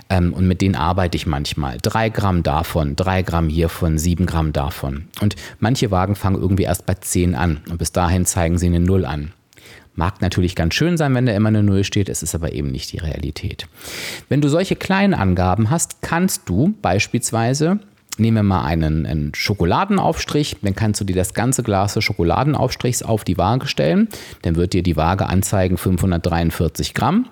Ähm, 0.09 0.33
und 0.33 0.47
mit 0.47 0.61
denen 0.61 0.75
arbeite 0.75 1.15
ich 1.15 1.25
manchmal. 1.25 1.77
Drei 1.81 2.09
Gramm 2.09 2.43
davon, 2.43 2.95
drei 2.95 3.21
Gramm 3.21 3.49
hiervon, 3.49 3.97
sieben 3.97 4.25
Gramm 4.25 4.53
davon. 4.53 5.05
Und 5.21 5.35
manche 5.59 5.91
Wagen 5.91 6.15
fangen 6.15 6.41
irgendwie 6.41 6.63
erst 6.63 6.85
bei 6.85 6.95
zehn 6.95 7.35
an. 7.35 7.61
Und 7.69 7.77
bis 7.77 7.91
dahin 7.91 8.25
zeigen 8.25 8.57
sie 8.57 8.67
eine 8.67 8.79
Null 8.79 9.05
an. 9.05 9.33
Mag 9.93 10.21
natürlich 10.21 10.55
ganz 10.55 10.73
schön 10.73 10.97
sein, 10.97 11.13
wenn 11.15 11.25
da 11.25 11.33
immer 11.33 11.49
eine 11.49 11.63
Null 11.63 11.83
steht, 11.83 12.07
es 12.07 12.23
ist 12.23 12.33
aber 12.33 12.53
eben 12.53 12.71
nicht 12.71 12.93
die 12.93 12.97
Realität. 12.97 13.67
Wenn 14.29 14.39
du 14.39 14.47
solche 14.47 14.77
kleinen 14.77 15.13
Angaben 15.13 15.69
hast, 15.69 16.01
kannst 16.01 16.47
du 16.47 16.73
beispielsweise 16.81 17.79
Nehmen 18.21 18.37
wir 18.37 18.43
mal 18.43 18.63
einen, 18.63 19.07
einen, 19.07 19.33
Schokoladenaufstrich, 19.33 20.57
dann 20.61 20.75
kannst 20.75 21.01
du 21.01 21.05
dir 21.05 21.15
das 21.15 21.33
ganze 21.33 21.63
Glas 21.63 21.95
des 21.95 22.03
Schokoladenaufstrichs 22.03 23.01
auf 23.01 23.23
die 23.23 23.39
Waage 23.39 23.65
stellen. 23.65 24.09
Dann 24.43 24.57
wird 24.57 24.73
dir 24.73 24.83
die 24.83 24.95
Waage 24.95 25.25
anzeigen 25.25 25.75
543 25.75 26.93
Gramm. 26.93 27.29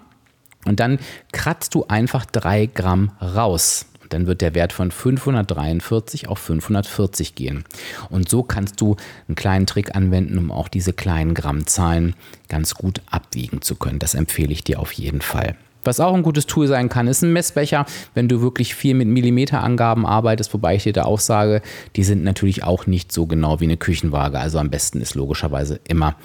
Und 0.66 0.80
dann 0.80 0.98
kratzt 1.32 1.76
du 1.76 1.86
einfach 1.88 2.26
3 2.26 2.66
Gramm 2.66 3.12
raus. 3.22 3.86
Dann 4.10 4.26
wird 4.26 4.42
der 4.42 4.56
Wert 4.56 4.74
von 4.74 4.90
543 4.90 6.28
auf 6.28 6.40
540 6.40 7.36
gehen. 7.36 7.66
Und 8.10 8.28
so 8.28 8.42
kannst 8.42 8.82
du 8.82 8.96
einen 9.28 9.36
kleinen 9.36 9.68
Trick 9.68 9.96
anwenden, 9.96 10.40
um 10.40 10.52
auch 10.52 10.70
diese 10.70 10.94
kleinen 10.94 11.36
Grammzahlen 11.36 12.16
ganz 12.48 12.74
gut 12.74 13.04
abwiegen 13.12 13.62
zu 13.62 13.76
können. 13.76 14.00
Das 14.00 14.16
empfehle 14.16 14.54
ich 14.54 14.64
dir 14.64 14.80
auf 14.80 14.92
jeden 14.94 15.22
Fall. 15.22 15.56
Was 15.90 16.00
auch 16.00 16.14
ein 16.14 16.22
gutes 16.22 16.46
Tool 16.46 16.68
sein 16.68 16.88
kann, 16.88 17.08
ist 17.08 17.24
ein 17.24 17.34
Messbecher, 17.34 17.84
wenn 18.14 18.28
du 18.28 18.42
wirklich 18.42 18.76
viel 18.76 18.94
mit 18.94 19.08
Millimeterangaben 19.08 20.06
arbeitest, 20.06 20.54
wobei 20.54 20.76
ich 20.76 20.84
dir 20.84 20.94
da 20.94 21.06
auch 21.06 21.20
sage, 21.20 21.64
die 21.96 22.04
sind 22.04 22.24
natürlich 22.24 22.64
auch 22.64 22.86
nicht 22.86 23.12
so 23.12 23.26
genau 23.26 23.60
wie 23.60 23.64
eine 23.64 23.76
Küchenwaage. 23.76 24.40
Also 24.40 24.60
am 24.60 24.70
besten 24.70 25.02
ist 25.02 25.16
logischerweise 25.16 25.80
immer 25.88 26.16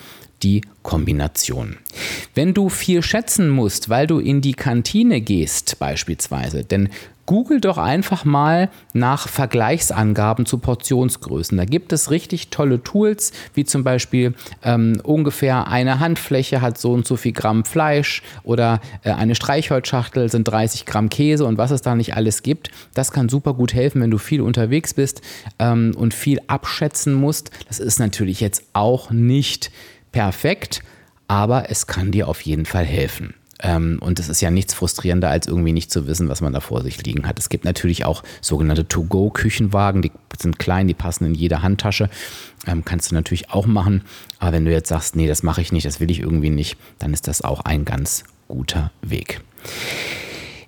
die 0.42 0.61
Kombination. 0.83 1.79
Wenn 2.35 2.53
du 2.53 2.68
viel 2.68 3.00
schätzen 3.00 3.48
musst, 3.48 3.88
weil 3.88 4.07
du 4.07 4.18
in 4.18 4.42
die 4.42 4.53
Kantine 4.53 5.22
gehst 5.22 5.79
beispielsweise, 5.79 6.62
denn 6.62 6.90
Google 7.26 7.60
doch 7.60 7.78
einfach 7.78 8.24
mal 8.24 8.68
nach 8.92 9.28
Vergleichsangaben 9.28 10.46
zu 10.46 10.58
Portionsgrößen. 10.58 11.56
Da 11.56 11.64
gibt 11.64 11.92
es 11.92 12.10
richtig 12.10 12.50
tolle 12.50 12.82
Tools, 12.82 13.32
wie 13.54 13.64
zum 13.64 13.84
Beispiel 13.84 14.34
ähm, 14.62 15.00
ungefähr 15.02 15.68
eine 15.68 16.00
Handfläche 16.00 16.60
hat 16.60 16.78
so 16.78 16.92
und 16.92 17.06
so 17.06 17.16
viel 17.16 17.32
Gramm 17.32 17.64
Fleisch 17.64 18.22
oder 18.42 18.80
äh, 19.02 19.12
eine 19.12 19.34
Streichholzschachtel 19.34 20.28
sind 20.28 20.44
30 20.44 20.87
Gramm 20.87 21.08
Käse 21.08 21.44
und 21.44 21.58
was 21.58 21.70
es 21.70 21.82
da 21.82 21.94
nicht 21.94 22.14
alles 22.14 22.42
gibt. 22.42 22.70
Das 22.94 23.12
kann 23.12 23.28
super 23.28 23.54
gut 23.54 23.74
helfen, 23.74 24.02
wenn 24.02 24.10
du 24.10 24.18
viel 24.18 24.40
unterwegs 24.40 24.94
bist 24.94 25.22
ähm, 25.58 25.94
und 25.96 26.14
viel 26.14 26.40
abschätzen 26.46 27.14
musst. 27.14 27.50
Das 27.68 27.78
ist 27.78 27.98
natürlich 27.98 28.40
jetzt 28.40 28.64
auch 28.72 29.10
nicht 29.10 29.70
perfekt, 30.12 30.82
aber 31.28 31.70
es 31.70 31.87
kann 31.87 32.12
dir 32.12 32.28
auf 32.28 32.40
jeden 32.42 32.66
Fall 32.66 32.84
helfen. 32.84 33.34
Ähm, 33.64 33.98
und 34.00 34.20
es 34.20 34.29
ist 34.29 34.42
ja 34.42 34.50
nichts 34.50 34.74
frustrierender, 34.74 35.31
als 35.31 35.46
irgendwie 35.46 35.72
nicht 35.72 35.90
zu 35.90 36.07
wissen, 36.07 36.29
was 36.29 36.42
man 36.42 36.53
da 36.53 36.61
vor 36.61 36.83
sich 36.83 37.03
liegen 37.05 37.27
hat. 37.27 37.38
Es 37.38 37.48
gibt 37.48 37.64
natürlich 37.64 38.05
auch 38.05 38.22
sogenannte 38.42 38.87
To-Go-Küchenwagen, 38.87 40.03
die 40.03 40.12
sind 40.38 40.59
klein, 40.59 40.87
die 40.87 40.94
passen 40.94 41.24
in 41.24 41.35
jede 41.35 41.62
Handtasche. 41.62 42.11
Ähm, 42.66 42.85
kannst 42.85 43.11
du 43.11 43.14
natürlich 43.14 43.50
auch 43.50 43.66
machen. 43.66 44.03
Aber 44.38 44.53
wenn 44.53 44.66
du 44.66 44.70
jetzt 44.70 44.90
sagst, 44.90 45.16
nee, 45.16 45.27
das 45.27 45.42
mache 45.42 45.62
ich 45.62 45.72
nicht, 45.72 45.87
das 45.87 45.98
will 45.98 46.11
ich 46.11 46.20
irgendwie 46.20 46.50
nicht, 46.50 46.77
dann 46.98 47.14
ist 47.14 47.27
das 47.27 47.40
auch 47.40 47.62
ein 47.62 47.87
ganz 47.87 48.24
guter 48.48 48.92
Weg. 49.00 49.40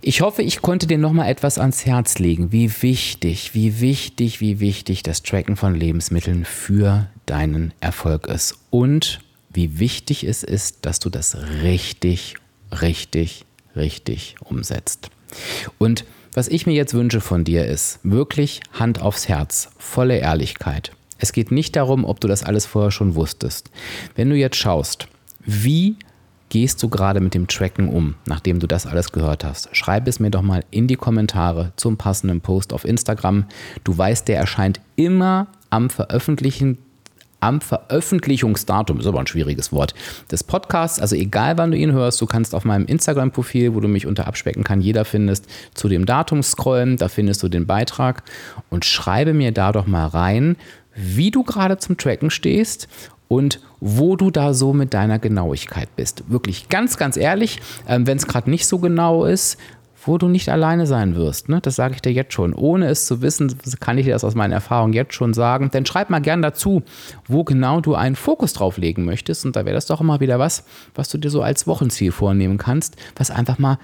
Ich 0.00 0.22
hoffe, 0.22 0.42
ich 0.42 0.62
konnte 0.62 0.86
dir 0.86 0.98
nochmal 0.98 1.28
etwas 1.28 1.58
ans 1.58 1.84
Herz 1.84 2.18
legen, 2.18 2.52
wie 2.52 2.70
wichtig, 2.80 3.54
wie 3.54 3.80
wichtig, 3.80 4.40
wie 4.40 4.60
wichtig 4.60 5.02
das 5.02 5.22
Tracken 5.22 5.56
von 5.56 5.74
Lebensmitteln 5.74 6.46
für 6.46 7.08
deinen 7.26 7.74
Erfolg 7.80 8.26
ist 8.26 8.56
und 8.70 9.20
wie 9.52 9.78
wichtig 9.78 10.24
es 10.24 10.44
ist, 10.44 10.86
dass 10.86 11.00
du 11.00 11.10
das 11.10 11.36
richtig 11.62 12.36
richtig, 12.82 13.44
richtig 13.74 14.36
umsetzt. 14.40 15.10
Und 15.78 16.04
was 16.34 16.48
ich 16.48 16.66
mir 16.66 16.74
jetzt 16.74 16.94
wünsche 16.94 17.20
von 17.20 17.44
dir 17.44 17.64
ist 17.64 17.98
wirklich 18.02 18.60
Hand 18.72 19.00
aufs 19.00 19.28
Herz, 19.28 19.70
volle 19.78 20.18
Ehrlichkeit. 20.18 20.92
Es 21.18 21.32
geht 21.32 21.50
nicht 21.50 21.76
darum, 21.76 22.04
ob 22.04 22.20
du 22.20 22.28
das 22.28 22.42
alles 22.42 22.66
vorher 22.66 22.90
schon 22.90 23.14
wusstest. 23.14 23.70
Wenn 24.14 24.28
du 24.28 24.36
jetzt 24.36 24.56
schaust, 24.56 25.08
wie 25.44 25.96
gehst 26.48 26.82
du 26.82 26.88
gerade 26.88 27.20
mit 27.20 27.34
dem 27.34 27.48
Tracken 27.48 27.88
um, 27.88 28.14
nachdem 28.26 28.60
du 28.60 28.66
das 28.66 28.86
alles 28.86 29.12
gehört 29.12 29.44
hast? 29.44 29.74
Schreib 29.74 30.06
es 30.08 30.20
mir 30.20 30.30
doch 30.30 30.42
mal 30.42 30.64
in 30.70 30.86
die 30.86 30.96
Kommentare 30.96 31.72
zum 31.76 31.96
passenden 31.96 32.40
Post 32.40 32.72
auf 32.72 32.84
Instagram. 32.84 33.46
Du 33.84 33.96
weißt, 33.96 34.28
der 34.28 34.38
erscheint 34.38 34.80
immer 34.94 35.48
am 35.70 35.90
Veröffentlichen 35.90 36.78
am 37.40 37.60
Veröffentlichungsdatum, 37.60 39.00
ist 39.00 39.06
aber 39.06 39.20
ein 39.20 39.26
schwieriges 39.26 39.72
Wort, 39.72 39.94
des 40.30 40.44
Podcasts. 40.44 41.00
Also 41.00 41.16
egal 41.16 41.58
wann 41.58 41.70
du 41.70 41.76
ihn 41.76 41.92
hörst, 41.92 42.20
du 42.20 42.26
kannst 42.26 42.54
auf 42.54 42.64
meinem 42.64 42.86
Instagram-Profil, 42.86 43.74
wo 43.74 43.80
du 43.80 43.88
mich 43.88 44.06
unter 44.06 44.26
Abspecken 44.26 44.64
kann, 44.64 44.80
jeder 44.80 45.04
findest, 45.04 45.46
zu 45.74 45.88
dem 45.88 46.06
Datum 46.06 46.42
scrollen, 46.42 46.96
da 46.96 47.08
findest 47.08 47.42
du 47.42 47.48
den 47.48 47.66
Beitrag 47.66 48.22
und 48.70 48.84
schreibe 48.84 49.34
mir 49.34 49.52
da 49.52 49.72
doch 49.72 49.86
mal 49.86 50.06
rein, 50.06 50.56
wie 50.94 51.30
du 51.30 51.42
gerade 51.42 51.78
zum 51.78 51.96
Tracken 51.96 52.30
stehst 52.30 52.88
und 53.28 53.60
wo 53.80 54.16
du 54.16 54.30
da 54.30 54.54
so 54.54 54.72
mit 54.72 54.94
deiner 54.94 55.18
Genauigkeit 55.18 55.94
bist. 55.96 56.24
Wirklich 56.28 56.68
ganz, 56.68 56.96
ganz 56.96 57.16
ehrlich, 57.16 57.60
ähm, 57.88 58.06
wenn 58.06 58.16
es 58.16 58.26
gerade 58.26 58.48
nicht 58.50 58.66
so 58.66 58.78
genau 58.78 59.24
ist, 59.24 59.58
wo 60.06 60.18
du 60.18 60.28
nicht 60.28 60.48
alleine 60.48 60.86
sein 60.86 61.16
wirst. 61.16 61.48
Ne? 61.48 61.60
Das 61.60 61.76
sage 61.76 61.94
ich 61.94 62.02
dir 62.02 62.12
jetzt 62.12 62.32
schon. 62.32 62.54
Ohne 62.54 62.88
es 62.88 63.06
zu 63.06 63.22
wissen, 63.22 63.54
kann 63.80 63.98
ich 63.98 64.06
dir 64.06 64.12
das 64.12 64.24
aus 64.24 64.34
meiner 64.34 64.54
Erfahrung 64.54 64.92
jetzt 64.92 65.14
schon 65.14 65.34
sagen. 65.34 65.70
Denn 65.70 65.86
schreib 65.86 66.10
mal 66.10 66.20
gern 66.20 66.42
dazu, 66.42 66.82
wo 67.26 67.44
genau 67.44 67.80
du 67.80 67.94
einen 67.94 68.16
Fokus 68.16 68.52
drauf 68.52 68.78
legen 68.78 69.04
möchtest. 69.04 69.44
Und 69.44 69.56
da 69.56 69.64
wäre 69.64 69.74
das 69.74 69.86
doch 69.86 70.00
immer 70.00 70.20
wieder 70.20 70.38
was, 70.38 70.64
was 70.94 71.08
du 71.08 71.18
dir 71.18 71.30
so 71.30 71.42
als 71.42 71.66
Wochenziel 71.66 72.12
vornehmen 72.12 72.58
kannst, 72.58 72.96
was 73.16 73.30
einfach 73.30 73.58
mal, 73.58 73.78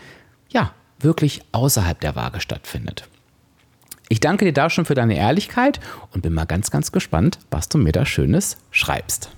ja, 0.49 0.73
wirklich 1.01 1.43
außerhalb 1.53 2.01
der 2.01 2.15
Waage 2.15 2.41
stattfindet. 2.41 3.09
Ich 4.09 4.21
danke 4.21 4.45
dir 4.45 4.53
da 4.53 4.71
schon 4.71 4.85
für 4.85 4.95
deine 4.95 5.17
Ehrlichkeit 5.17 5.81
und 6.13 6.23
bin 6.23 6.35
mal 6.35 6.45
ganz, 6.45 6.71
ganz 6.71 6.93
gespannt, 6.93 7.39
was 7.51 7.69
du 7.69 7.79
mir 7.79 7.93
da 7.93 8.05
Schönes 8.05 8.59
schreibst. 8.71 9.31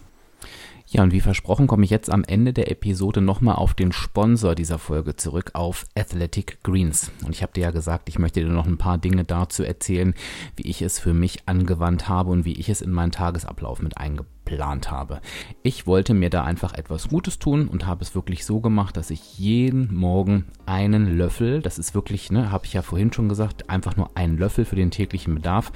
Ja, 0.95 1.03
und 1.03 1.11
wie 1.11 1.21
versprochen 1.21 1.67
komme 1.67 1.85
ich 1.85 1.91
jetzt 1.91 2.09
am 2.09 2.23
Ende 2.23 2.53
der 2.53 2.71
Episode 2.71 3.21
nochmal 3.21 3.57
auf 3.57 3.75
den 3.75 3.91
Sponsor 3.91 4.55
dieser 4.55 4.79
Folge 4.79 5.17
zurück, 5.17 5.51
auf 5.55 5.87
Athletic 5.99 6.63
Greens. 6.63 7.11
Und 7.27 7.35
ich 7.35 7.43
habe 7.43 7.53
dir 7.53 7.63
ja 7.63 7.71
gesagt, 7.73 8.09
ich 8.09 8.21
möchte 8.21 8.39
dir 8.39 8.49
noch 8.49 8.69
ein 8.69 8.79
paar 8.79 8.99
Dinge 8.99 9.25
dazu 9.25 9.65
erzählen, 9.65 10.15
wie 10.55 10.69
ich 10.69 10.83
es 10.83 11.01
für 11.01 11.13
mich 11.13 11.49
angewandt 11.49 12.09
habe 12.09 12.31
und 12.31 12.45
wie 12.45 12.53
ich 12.53 12.69
es 12.69 12.81
in 12.81 12.93
meinen 12.93 13.11
Tagesablauf 13.11 13.83
mit 13.83 13.99
eingeplant 13.99 14.93
habe. 14.93 15.21
Ich 15.65 15.89
wollte 15.89 16.15
mir 16.15 16.31
da 16.31 16.45
einfach 16.45 16.75
etwas 16.75 17.09
Gutes 17.09 17.41
tun 17.41 17.67
und 17.67 17.87
habe 17.87 18.05
es 18.05 18.15
wirklich 18.15 18.45
so 18.45 18.61
gemacht, 18.61 18.97
dass 18.97 19.11
ich 19.11 19.37
jeden 19.37 19.93
Morgen 19.93 20.45
einen 20.65 21.19
Löffel, 21.19 21.61
das 21.61 21.77
ist 21.77 21.97
wirklich, 21.97 22.31
ne, 22.31 22.53
habe 22.53 22.67
ich 22.67 22.73
ja 22.73 22.83
vorhin 22.83 23.13
schon 23.13 23.29
gesagt, 23.29 23.69
einfach 23.69 23.97
nur 23.97 24.17
einen 24.17 24.39
Löffel 24.39 24.65
für 24.65 24.77
den 24.77 24.93
täglichen 24.93 25.35
Bedarf, 25.35 25.73